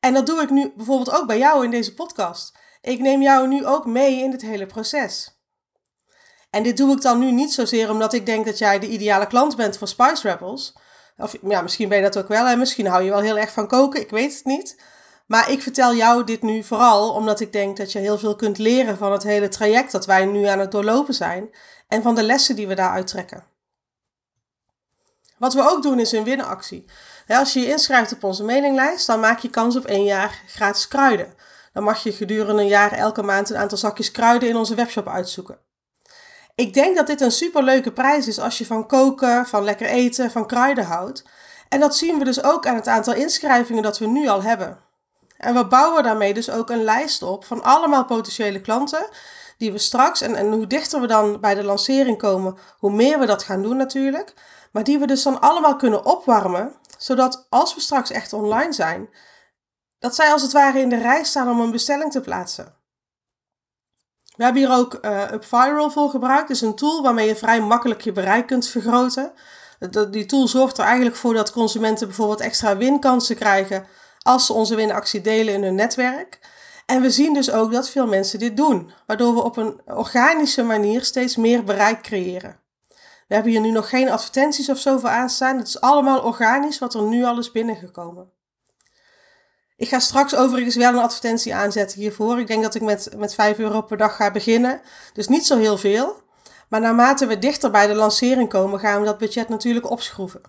En 0.00 0.14
dat 0.14 0.26
doe 0.26 0.42
ik 0.42 0.50
nu 0.50 0.72
bijvoorbeeld 0.76 1.12
ook 1.12 1.26
bij 1.26 1.38
jou 1.38 1.64
in 1.64 1.70
deze 1.70 1.94
podcast. 1.94 2.58
Ik 2.80 3.00
neem 3.00 3.22
jou 3.22 3.48
nu 3.48 3.66
ook 3.66 3.86
mee 3.86 4.22
in 4.22 4.30
dit 4.30 4.42
hele 4.42 4.66
proces. 4.66 5.38
En 6.50 6.62
dit 6.62 6.76
doe 6.76 6.92
ik 6.92 7.02
dan 7.02 7.18
nu 7.18 7.32
niet 7.32 7.52
zozeer 7.52 7.90
omdat 7.90 8.12
ik 8.12 8.26
denk 8.26 8.46
dat 8.46 8.58
jij 8.58 8.78
de 8.78 8.88
ideale 8.88 9.26
klant 9.26 9.56
bent 9.56 9.78
voor 9.78 9.88
Spice 9.88 10.28
Rebels. 10.28 10.76
Of 11.16 11.36
ja, 11.42 11.62
misschien 11.62 11.88
ben 11.88 11.98
je 11.98 12.04
dat 12.04 12.18
ook 12.18 12.28
wel 12.28 12.46
en 12.46 12.58
misschien 12.58 12.86
hou 12.86 13.02
je 13.02 13.10
wel 13.10 13.20
heel 13.20 13.38
erg 13.38 13.52
van 13.52 13.66
koken, 13.66 14.00
ik 14.00 14.10
weet 14.10 14.34
het 14.34 14.44
niet. 14.44 14.76
Maar 15.26 15.50
ik 15.50 15.62
vertel 15.62 15.94
jou 15.94 16.24
dit 16.24 16.42
nu 16.42 16.62
vooral 16.62 17.12
omdat 17.12 17.40
ik 17.40 17.52
denk 17.52 17.76
dat 17.76 17.92
je 17.92 17.98
heel 17.98 18.18
veel 18.18 18.36
kunt 18.36 18.58
leren 18.58 18.96
van 18.96 19.12
het 19.12 19.22
hele 19.22 19.48
traject 19.48 19.92
dat 19.92 20.06
wij 20.06 20.24
nu 20.24 20.44
aan 20.44 20.58
het 20.58 20.70
doorlopen 20.70 21.14
zijn 21.14 21.50
en 21.88 22.02
van 22.02 22.14
de 22.14 22.22
lessen 22.22 22.56
die 22.56 22.66
we 22.66 22.74
daaruit 22.74 23.06
trekken. 23.06 23.44
Wat 25.38 25.54
we 25.54 25.70
ook 25.70 25.82
doen 25.82 26.00
is 26.00 26.12
een 26.12 26.24
winnenactie. 26.24 26.84
Als 27.26 27.52
je 27.52 27.60
je 27.60 27.68
inschrijft 27.68 28.12
op 28.12 28.24
onze 28.24 28.44
mailinglijst, 28.44 29.06
dan 29.06 29.20
maak 29.20 29.38
je 29.38 29.50
kans 29.50 29.76
op 29.76 29.84
één 29.84 30.04
jaar 30.04 30.42
gratis 30.46 30.88
kruiden. 30.88 31.34
Dan 31.72 31.82
mag 31.82 32.02
je 32.02 32.12
gedurende 32.12 32.62
een 32.62 32.68
jaar 32.68 32.92
elke 32.92 33.22
maand 33.22 33.50
een 33.50 33.56
aantal 33.56 33.78
zakjes 33.78 34.10
kruiden 34.10 34.48
in 34.48 34.56
onze 34.56 34.74
webshop 34.74 35.08
uitzoeken. 35.08 35.58
Ik 36.54 36.74
denk 36.74 36.96
dat 36.96 37.06
dit 37.06 37.20
een 37.20 37.30
superleuke 37.30 37.92
prijs 37.92 38.28
is 38.28 38.38
als 38.38 38.58
je 38.58 38.66
van 38.66 38.86
koken, 38.86 39.46
van 39.46 39.64
lekker 39.64 39.86
eten, 39.86 40.30
van 40.30 40.46
kruiden 40.46 40.84
houdt. 40.84 41.24
En 41.68 41.80
dat 41.80 41.96
zien 41.96 42.18
we 42.18 42.24
dus 42.24 42.42
ook 42.42 42.66
aan 42.66 42.74
het 42.74 42.88
aantal 42.88 43.14
inschrijvingen 43.14 43.82
dat 43.82 43.98
we 43.98 44.06
nu 44.06 44.28
al 44.28 44.42
hebben. 44.42 44.78
En 45.36 45.54
we 45.54 45.66
bouwen 45.66 46.02
daarmee 46.02 46.34
dus 46.34 46.50
ook 46.50 46.70
een 46.70 46.84
lijst 46.84 47.22
op 47.22 47.44
van 47.44 47.62
allemaal 47.62 48.04
potentiële 48.04 48.60
klanten. 48.60 49.08
Die 49.58 49.72
we 49.72 49.78
straks, 49.78 50.20
en, 50.20 50.34
en 50.34 50.52
hoe 50.52 50.66
dichter 50.66 51.00
we 51.00 51.06
dan 51.06 51.40
bij 51.40 51.54
de 51.54 51.64
lancering 51.64 52.18
komen, 52.18 52.58
hoe 52.78 52.92
meer 52.92 53.18
we 53.18 53.26
dat 53.26 53.42
gaan 53.42 53.62
doen 53.62 53.76
natuurlijk. 53.76 54.34
Maar 54.72 54.84
die 54.84 54.98
we 54.98 55.06
dus 55.06 55.22
dan 55.22 55.40
allemaal 55.40 55.76
kunnen 55.76 56.04
opwarmen, 56.04 56.74
zodat 56.98 57.46
als 57.48 57.74
we 57.74 57.80
straks 57.80 58.10
echt 58.10 58.32
online 58.32 58.72
zijn, 58.72 59.08
dat 59.98 60.14
zij 60.14 60.32
als 60.32 60.42
het 60.42 60.52
ware 60.52 60.80
in 60.80 60.88
de 60.88 60.98
rij 60.98 61.24
staan 61.24 61.50
om 61.50 61.60
een 61.60 61.70
bestelling 61.70 62.12
te 62.12 62.20
plaatsen. 62.20 62.74
We 64.36 64.44
hebben 64.44 64.62
hier 64.62 64.72
ook 64.72 64.98
uh, 65.02 65.22
UpViral 65.32 65.90
voor 65.90 66.10
gebruikt. 66.10 66.48
Dus 66.48 66.60
een 66.60 66.74
tool 66.74 67.02
waarmee 67.02 67.26
je 67.28 67.36
vrij 67.36 67.60
makkelijk 67.60 68.00
je 68.00 68.12
bereik 68.12 68.46
kunt 68.46 68.66
vergroten. 68.66 69.32
Die 70.10 70.26
tool 70.26 70.48
zorgt 70.48 70.78
er 70.78 70.84
eigenlijk 70.84 71.16
voor 71.16 71.34
dat 71.34 71.52
consumenten 71.52 72.06
bijvoorbeeld 72.06 72.40
extra 72.40 72.76
winkansen 72.76 73.36
krijgen 73.36 73.86
als 74.24 74.46
ze 74.46 74.52
onze 74.52 74.74
winactie 74.74 75.20
delen 75.20 75.54
in 75.54 75.62
hun 75.62 75.74
netwerk. 75.74 76.38
En 76.86 77.02
we 77.02 77.10
zien 77.10 77.34
dus 77.34 77.50
ook 77.50 77.72
dat 77.72 77.90
veel 77.90 78.06
mensen 78.06 78.38
dit 78.38 78.56
doen, 78.56 78.92
waardoor 79.06 79.34
we 79.34 79.42
op 79.42 79.56
een 79.56 79.80
organische 79.86 80.62
manier 80.62 81.04
steeds 81.04 81.36
meer 81.36 81.64
bereik 81.64 82.02
creëren. 82.02 82.58
We 83.28 83.34
hebben 83.34 83.52
hier 83.52 83.60
nu 83.60 83.70
nog 83.70 83.88
geen 83.88 84.10
advertenties 84.10 84.68
of 84.68 84.78
zo 84.78 84.98
voor 84.98 85.08
aanstaan. 85.08 85.58
Het 85.58 85.68
is 85.68 85.80
allemaal 85.80 86.22
organisch 86.22 86.78
wat 86.78 86.94
er 86.94 87.02
nu 87.02 87.24
al 87.24 87.38
is 87.38 87.50
binnengekomen. 87.52 88.32
Ik 89.76 89.88
ga 89.88 89.98
straks 89.98 90.34
overigens 90.34 90.76
wel 90.76 90.92
een 90.92 90.98
advertentie 90.98 91.54
aanzetten 91.54 92.00
hiervoor. 92.00 92.40
Ik 92.40 92.46
denk 92.46 92.62
dat 92.62 92.74
ik 92.74 92.82
met, 92.82 93.08
met 93.16 93.34
5 93.34 93.58
euro 93.58 93.82
per 93.82 93.96
dag 93.96 94.16
ga 94.16 94.30
beginnen. 94.30 94.80
Dus 95.12 95.28
niet 95.28 95.46
zo 95.46 95.58
heel 95.58 95.78
veel. 95.78 96.22
Maar 96.68 96.80
naarmate 96.80 97.26
we 97.26 97.38
dichter 97.38 97.70
bij 97.70 97.86
de 97.86 97.94
lancering 97.94 98.48
komen, 98.48 98.80
gaan 98.80 99.00
we 99.00 99.06
dat 99.06 99.18
budget 99.18 99.48
natuurlijk 99.48 99.90
opschroeven. 99.90 100.40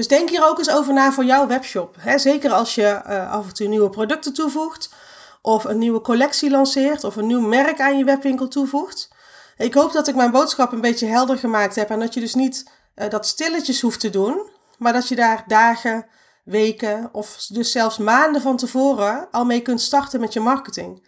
Dus 0.00 0.08
denk 0.08 0.30
hier 0.30 0.48
ook 0.48 0.58
eens 0.58 0.70
over 0.70 0.92
na 0.92 1.12
voor 1.12 1.24
jouw 1.24 1.46
webshop. 1.46 1.96
zeker 2.16 2.52
als 2.52 2.74
je 2.74 3.02
uh, 3.06 3.32
af 3.32 3.46
en 3.46 3.54
toe 3.54 3.68
nieuwe 3.68 3.90
producten 3.90 4.32
toevoegt, 4.32 4.94
of 5.42 5.64
een 5.64 5.78
nieuwe 5.78 6.00
collectie 6.00 6.50
lanceert, 6.50 7.04
of 7.04 7.16
een 7.16 7.26
nieuw 7.26 7.40
merk 7.40 7.80
aan 7.80 7.98
je 7.98 8.04
webwinkel 8.04 8.48
toevoegt. 8.48 9.08
Ik 9.56 9.74
hoop 9.74 9.92
dat 9.92 10.08
ik 10.08 10.14
mijn 10.14 10.30
boodschap 10.30 10.72
een 10.72 10.80
beetje 10.80 11.06
helder 11.06 11.38
gemaakt 11.38 11.74
heb 11.74 11.90
en 11.90 11.98
dat 11.98 12.14
je 12.14 12.20
dus 12.20 12.34
niet 12.34 12.70
uh, 12.96 13.08
dat 13.08 13.26
stilletjes 13.26 13.80
hoeft 13.80 14.00
te 14.00 14.10
doen, 14.10 14.50
maar 14.78 14.92
dat 14.92 15.08
je 15.08 15.16
daar 15.16 15.44
dagen, 15.46 16.06
weken 16.44 17.08
of 17.12 17.46
dus 17.46 17.72
zelfs 17.72 17.98
maanden 17.98 18.42
van 18.42 18.56
tevoren 18.56 19.28
al 19.30 19.44
mee 19.44 19.60
kunt 19.60 19.80
starten 19.80 20.20
met 20.20 20.32
je 20.32 20.40
marketing. 20.40 21.06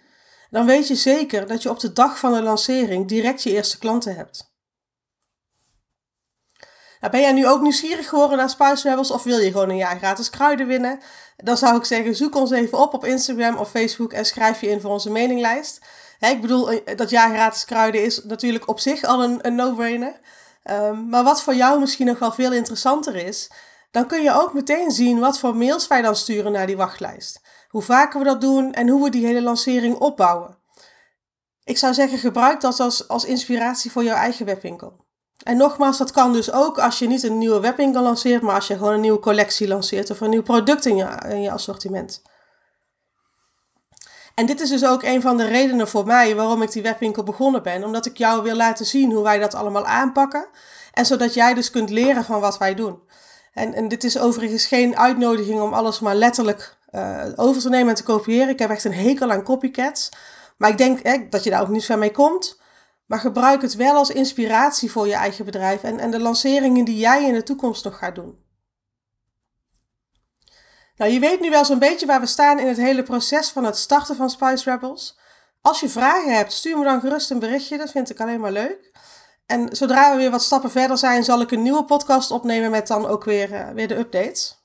Dan 0.51 0.67
weet 0.67 0.89
je 0.89 0.95
zeker 0.95 1.47
dat 1.47 1.63
je 1.63 1.71
op 1.71 1.81
de 1.81 1.93
dag 1.93 2.19
van 2.19 2.33
de 2.33 2.43
lancering 2.43 3.09
direct 3.09 3.43
je 3.43 3.53
eerste 3.53 3.79
klanten 3.79 4.17
hebt. 4.17 4.52
Nou, 7.03 7.15
ben 7.15 7.23
jij 7.23 7.33
nu 7.33 7.49
ook 7.49 7.61
nieuwsgierig 7.61 8.09
geworden 8.09 8.37
naar 8.37 8.51
Spice 8.51 8.89
Rebels 8.89 9.11
of 9.11 9.23
wil 9.23 9.39
je 9.39 9.51
gewoon 9.51 9.69
een 9.69 9.77
jaar 9.77 9.99
gratis 9.99 10.31
kruiden 10.31 10.67
winnen? 10.67 11.01
Dan 11.37 11.57
zou 11.57 11.77
ik 11.77 11.85
zeggen, 11.85 12.15
zoek 12.15 12.35
ons 12.35 12.51
even 12.51 12.79
op 12.79 12.95
op 12.95 13.05
Instagram 13.05 13.57
of 13.57 13.71
Facebook 13.71 14.13
en 14.13 14.25
schrijf 14.25 14.61
je 14.61 14.69
in 14.69 14.81
voor 14.81 14.91
onze 14.91 15.11
meninglijst. 15.11 15.81
ik 16.19 16.41
bedoel, 16.41 16.71
eh, 16.71 16.97
dat 16.97 17.11
jaar 17.11 17.35
gratis 17.35 17.65
kruiden 17.65 18.05
is 18.05 18.25
natuurlijk 18.25 18.69
op 18.69 18.81
zich 18.81 19.03
al 19.03 19.23
een, 19.23 19.39
een 19.47 19.55
no-brainer. 19.55 20.21
Um, 20.71 21.09
maar 21.09 21.25
wat 21.25 21.43
voor 21.43 21.55
jou 21.55 21.81
misschien 21.81 22.07
nog 22.07 22.19
wel 22.19 22.33
veel 22.33 22.53
interessanter 22.53 23.17
is, 23.17 23.51
dan 23.91 24.07
kun 24.07 24.23
je 24.23 24.33
ook 24.33 24.55
meteen 24.55 24.91
zien 24.91 25.19
wat 25.19 25.39
voor 25.39 25.57
mails 25.57 25.87
wij 25.87 26.03
dan 26.03 26.17
sturen 26.17 26.53
naar 26.53 26.67
die 26.67 26.77
wachtlijst. 26.77 27.41
Hoe 27.69 27.83
vaker 27.83 28.19
we 28.19 28.25
dat 28.25 28.41
doen 28.41 28.73
en 28.73 28.89
hoe 28.89 29.05
we 29.05 29.11
die 29.11 29.27
hele 29.27 29.43
lancering 29.43 29.97
opbouwen. 29.97 30.57
Ik 31.65 31.79
zou 31.79 31.95
zeggen, 31.95 32.19
gebruik 32.19 32.61
dat 32.61 32.81
als, 32.81 33.09
als 33.09 33.25
inspiratie 33.25 33.91
voor 33.91 34.05
jouw 34.05 34.17
eigen 34.17 34.47
webwinkel. 34.47 35.11
En 35.43 35.57
nogmaals, 35.57 35.99
dat 35.99 36.11
kan 36.11 36.33
dus 36.33 36.53
ook 36.53 36.79
als 36.79 36.99
je 36.99 37.07
niet 37.07 37.23
een 37.23 37.39
nieuwe 37.39 37.61
webwinkel 37.61 38.03
lanceert, 38.03 38.43
maar 38.43 38.55
als 38.55 38.67
je 38.67 38.77
gewoon 38.77 38.93
een 38.93 39.01
nieuwe 39.01 39.21
collectie 39.21 39.69
lanceert 39.69 40.11
of 40.11 40.21
een 40.21 40.31
nieuw 40.31 40.43
product 40.43 40.87
in 40.87 40.97
je, 40.97 41.09
in 41.29 41.43
je 41.43 41.51
assortiment. 41.51 42.23
En 44.35 44.47
dit 44.47 44.61
is 44.61 44.69
dus 44.69 44.85
ook 44.85 45.03
een 45.03 45.21
van 45.21 45.37
de 45.37 45.45
redenen 45.45 45.89
voor 45.89 46.07
mij 46.07 46.37
waarom 46.37 46.63
ik 46.63 46.73
die 46.73 46.83
webwinkel 46.83 47.23
begonnen 47.23 47.63
ben. 47.63 47.85
Omdat 47.85 48.07
ik 48.07 48.17
jou 48.17 48.43
wil 48.43 48.57
laten 48.57 48.87
zien 48.87 49.13
hoe 49.13 49.23
wij 49.23 49.39
dat 49.39 49.55
allemaal 49.55 49.87
aanpakken. 49.87 50.47
En 50.93 51.07
zodat 51.07 51.35
jij 51.35 51.55
dus 51.55 51.71
kunt 51.71 51.91
leren 51.91 52.25
van 52.25 52.41
wat 52.41 52.59
wij 52.59 52.75
doen. 52.75 53.03
En, 53.53 53.75
en 53.75 53.89
dit 53.89 54.05
is 54.05 54.19
overigens 54.19 54.67
geen 54.67 54.97
uitnodiging 54.97 55.61
om 55.61 55.73
alles 55.73 56.01
maar 56.01 56.15
letterlijk 56.15 56.77
uh, 56.91 57.25
over 57.37 57.63
te 57.63 57.69
nemen 57.69 57.89
en 57.89 57.95
te 57.95 58.03
kopiëren. 58.03 58.49
Ik 58.49 58.59
heb 58.59 58.71
echt 58.71 58.85
een 58.85 58.95
hekel 58.95 59.31
aan 59.31 59.43
copycats. 59.43 60.09
Maar 60.57 60.71
ik 60.71 60.79
denk 60.79 61.31
dat 61.31 61.45
je 61.45 61.51
daar 61.51 61.63
ook 61.63 61.69
niet 61.69 61.85
ver 61.85 61.99
mee 61.99 62.11
komt. 62.11 62.61
Maar 63.07 63.19
gebruik 63.19 63.63
het 63.63 63.75
wel 63.75 63.95
als 63.95 64.11
inspiratie 64.11 64.91
voor 64.91 65.07
je 65.07 65.15
eigen 65.15 65.45
bedrijf 65.45 65.83
en, 65.83 65.99
en 65.99 66.11
de 66.11 66.21
lanceringen 66.21 66.85
die 66.85 66.99
jij 66.99 67.25
in 67.25 67.35
de 67.35 67.43
toekomst 67.43 67.85
nog 67.85 67.99
gaat 67.99 68.15
doen. 68.15 68.45
Nou, 70.97 71.13
je 71.13 71.21
weet 71.21 71.41
nu 71.41 71.51
wel 71.51 71.65
zo'n 71.65 71.79
beetje 71.79 72.07
waar 72.07 72.21
we 72.21 72.27
staan 72.27 72.59
in 72.59 72.67
het 72.67 72.77
hele 72.77 73.03
proces 73.03 73.51
van 73.51 73.65
het 73.65 73.77
starten 73.77 74.17
van 74.17 74.31
Spice 74.31 74.71
Rebels. 74.71 75.19
Als 75.61 75.81
je 75.81 75.89
vragen 75.89 76.35
hebt, 76.35 76.53
stuur 76.53 76.79
me 76.79 76.85
dan 76.85 77.01
gerust 77.01 77.31
een 77.31 77.39
berichtje. 77.39 77.79
Dat 77.79 77.91
vind 77.91 78.11
ik 78.11 78.21
alleen 78.21 78.41
maar 78.41 78.53
leuk. 78.53 78.91
En 79.47 79.77
zodra 79.77 80.11
we 80.11 80.17
weer 80.17 80.31
wat 80.31 80.43
stappen 80.43 80.71
verder 80.71 80.99
zijn, 80.99 81.25
zal 81.25 81.41
ik 81.41 81.51
een 81.51 81.63
nieuwe 81.63 81.85
podcast 81.85 82.31
opnemen 82.31 82.71
met 82.71 82.87
dan 82.87 83.07
ook 83.07 83.25
weer, 83.25 83.53
uh, 83.53 83.69
weer 83.69 83.89
de 83.89 83.97
updates. 83.97 84.61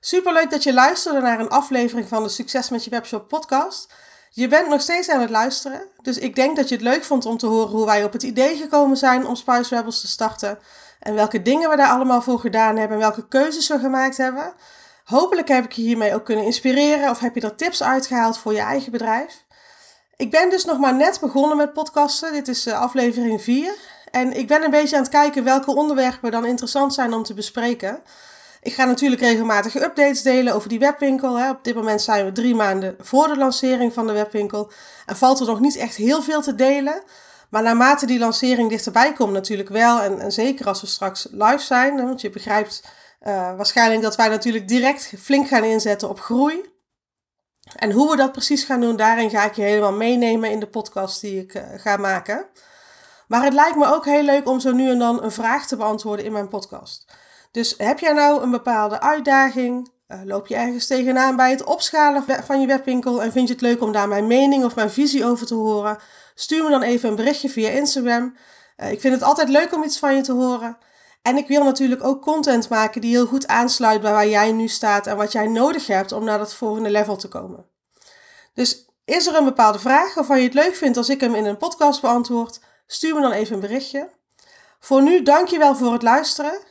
Superleuk 0.00 0.50
dat 0.50 0.62
je 0.62 0.72
luisterde 0.72 1.20
naar 1.20 1.40
een 1.40 1.48
aflevering 1.48 2.08
van 2.08 2.22
de 2.22 2.28
Succes 2.28 2.68
met 2.68 2.84
je 2.84 2.90
webshop 2.90 3.28
podcast. 3.28 3.92
Je 4.30 4.48
bent 4.48 4.68
nog 4.68 4.80
steeds 4.80 5.08
aan 5.08 5.20
het 5.20 5.30
luisteren, 5.30 5.88
dus 6.02 6.18
ik 6.18 6.34
denk 6.34 6.56
dat 6.56 6.68
je 6.68 6.74
het 6.74 6.84
leuk 6.84 7.04
vond 7.04 7.26
om 7.26 7.36
te 7.36 7.46
horen 7.46 7.70
hoe 7.70 7.86
wij 7.86 8.04
op 8.04 8.12
het 8.12 8.22
idee 8.22 8.56
gekomen 8.56 8.96
zijn 8.96 9.26
om 9.26 9.36
Spice 9.36 9.76
Rebels 9.76 10.00
te 10.00 10.08
starten. 10.08 10.58
En 11.00 11.14
welke 11.14 11.42
dingen 11.42 11.70
we 11.70 11.76
daar 11.76 11.90
allemaal 11.90 12.22
voor 12.22 12.38
gedaan 12.38 12.76
hebben 12.76 12.96
en 12.96 13.02
welke 13.02 13.28
keuzes 13.28 13.68
we 13.68 13.78
gemaakt 13.78 14.16
hebben. 14.16 14.52
Hopelijk 15.04 15.48
heb 15.48 15.64
ik 15.64 15.72
je 15.72 15.82
hiermee 15.82 16.14
ook 16.14 16.24
kunnen 16.24 16.44
inspireren 16.44 17.10
of 17.10 17.18
heb 17.18 17.34
je 17.34 17.40
er 17.40 17.54
tips 17.54 17.82
uitgehaald 17.82 18.38
voor 18.38 18.52
je 18.52 18.60
eigen 18.60 18.92
bedrijf. 18.92 19.44
Ik 20.16 20.30
ben 20.30 20.50
dus 20.50 20.64
nog 20.64 20.78
maar 20.78 20.94
net 20.94 21.20
begonnen 21.20 21.56
met 21.56 21.72
podcasten. 21.72 22.32
Dit 22.32 22.48
is 22.48 22.66
eh, 22.66 22.80
aflevering 22.80 23.42
4. 23.42 23.74
En 24.10 24.32
ik 24.32 24.46
ben 24.46 24.64
een 24.64 24.70
beetje 24.70 24.96
aan 24.96 25.02
het 25.02 25.10
kijken 25.10 25.44
welke 25.44 25.74
onderwerpen 25.74 26.30
dan 26.30 26.44
interessant 26.44 26.94
zijn 26.94 27.12
om 27.12 27.22
te 27.22 27.34
bespreken. 27.34 28.02
Ik 28.62 28.74
ga 28.74 28.84
natuurlijk 28.84 29.20
regelmatig 29.20 29.74
updates 29.74 30.22
delen 30.22 30.54
over 30.54 30.68
die 30.68 30.78
webwinkel. 30.78 31.38
Hè. 31.38 31.50
Op 31.50 31.64
dit 31.64 31.74
moment 31.74 32.02
zijn 32.02 32.24
we 32.24 32.32
drie 32.32 32.54
maanden 32.54 32.96
voor 33.00 33.28
de 33.28 33.36
lancering 33.36 33.92
van 33.92 34.06
de 34.06 34.12
webwinkel. 34.12 34.72
En 35.06 35.16
valt 35.16 35.40
er 35.40 35.46
nog 35.46 35.60
niet 35.60 35.76
echt 35.76 35.96
heel 35.96 36.22
veel 36.22 36.42
te 36.42 36.54
delen. 36.54 37.02
Maar 37.50 37.62
naarmate 37.62 38.06
die 38.06 38.18
lancering 38.18 38.70
dichterbij 38.70 39.12
komt 39.12 39.32
natuurlijk 39.32 39.68
wel. 39.68 40.00
En, 40.00 40.20
en 40.20 40.32
zeker 40.32 40.66
als 40.66 40.80
we 40.80 40.86
straks 40.86 41.26
live 41.30 41.58
zijn. 41.58 41.96
Want 41.96 42.20
je 42.20 42.30
begrijpt 42.30 42.84
uh, 43.22 43.56
waarschijnlijk 43.56 44.02
dat 44.02 44.16
wij 44.16 44.28
natuurlijk 44.28 44.68
direct 44.68 45.12
flink 45.18 45.48
gaan 45.48 45.64
inzetten 45.64 46.08
op 46.08 46.20
groei. 46.20 46.70
En 47.76 47.90
hoe 47.90 48.10
we 48.10 48.16
dat 48.16 48.32
precies 48.32 48.64
gaan 48.64 48.80
doen, 48.80 48.96
daarin 48.96 49.30
ga 49.30 49.44
ik 49.44 49.54
je 49.54 49.62
helemaal 49.62 49.92
meenemen 49.92 50.50
in 50.50 50.60
de 50.60 50.68
podcast 50.68 51.20
die 51.20 51.40
ik 51.40 51.54
uh, 51.54 51.62
ga 51.76 51.96
maken. 51.96 52.46
Maar 53.26 53.44
het 53.44 53.52
lijkt 53.52 53.76
me 53.76 53.86
ook 53.86 54.04
heel 54.04 54.22
leuk 54.22 54.48
om 54.48 54.60
zo 54.60 54.72
nu 54.72 54.90
en 54.90 54.98
dan 54.98 55.22
een 55.22 55.32
vraag 55.32 55.66
te 55.66 55.76
beantwoorden 55.76 56.24
in 56.24 56.32
mijn 56.32 56.48
podcast. 56.48 57.04
Dus 57.52 57.74
heb 57.76 57.98
jij 57.98 58.12
nou 58.12 58.42
een 58.42 58.50
bepaalde 58.50 59.00
uitdaging, 59.00 59.90
Uh, 60.12 60.18
loop 60.24 60.46
je 60.46 60.54
ergens 60.54 60.86
tegenaan 60.86 61.36
bij 61.36 61.50
het 61.50 61.64
opschalen 61.64 62.24
van 62.44 62.60
je 62.60 62.66
webwinkel 62.66 63.22
en 63.22 63.32
vind 63.32 63.48
je 63.48 63.54
het 63.54 63.62
leuk 63.62 63.82
om 63.82 63.92
daar 63.92 64.08
mijn 64.08 64.26
mening 64.26 64.64
of 64.64 64.74
mijn 64.74 64.90
visie 64.90 65.24
over 65.24 65.46
te 65.46 65.54
horen? 65.54 65.98
Stuur 66.34 66.64
me 66.64 66.70
dan 66.70 66.82
even 66.82 67.08
een 67.08 67.16
berichtje 67.16 67.48
via 67.48 67.68
Instagram. 67.68 68.36
Uh, 68.76 68.90
ik 68.90 69.00
vind 69.00 69.14
het 69.14 69.22
altijd 69.22 69.48
leuk 69.48 69.74
om 69.74 69.82
iets 69.82 69.98
van 69.98 70.16
je 70.16 70.20
te 70.20 70.32
horen. 70.32 70.78
En 71.22 71.36
ik 71.36 71.48
wil 71.48 71.64
natuurlijk 71.64 72.04
ook 72.04 72.22
content 72.22 72.68
maken 72.68 73.00
die 73.00 73.10
heel 73.10 73.26
goed 73.26 73.46
aansluit 73.46 74.00
bij 74.00 74.12
waar 74.12 74.28
jij 74.28 74.52
nu 74.52 74.68
staat 74.68 75.06
en 75.06 75.16
wat 75.16 75.32
jij 75.32 75.46
nodig 75.46 75.86
hebt 75.86 76.12
om 76.12 76.24
naar 76.24 76.38
dat 76.38 76.54
volgende 76.54 76.90
level 76.90 77.16
te 77.16 77.28
komen. 77.28 77.66
Dus 78.54 78.86
is 79.04 79.26
er 79.26 79.36
een 79.36 79.44
bepaalde 79.44 79.78
vraag 79.78 80.14
waarvan 80.14 80.38
je 80.38 80.44
het 80.44 80.54
leuk 80.54 80.74
vindt 80.74 80.96
als 80.96 81.08
ik 81.08 81.20
hem 81.20 81.34
in 81.34 81.44
een 81.44 81.56
podcast 81.56 82.00
beantwoord? 82.00 82.60
Stuur 82.86 83.14
me 83.14 83.20
dan 83.20 83.32
even 83.32 83.54
een 83.54 83.60
berichtje. 83.60 84.10
Voor 84.80 85.02
nu, 85.02 85.22
dankjewel 85.22 85.76
voor 85.76 85.92
het 85.92 86.02
luisteren 86.02 86.70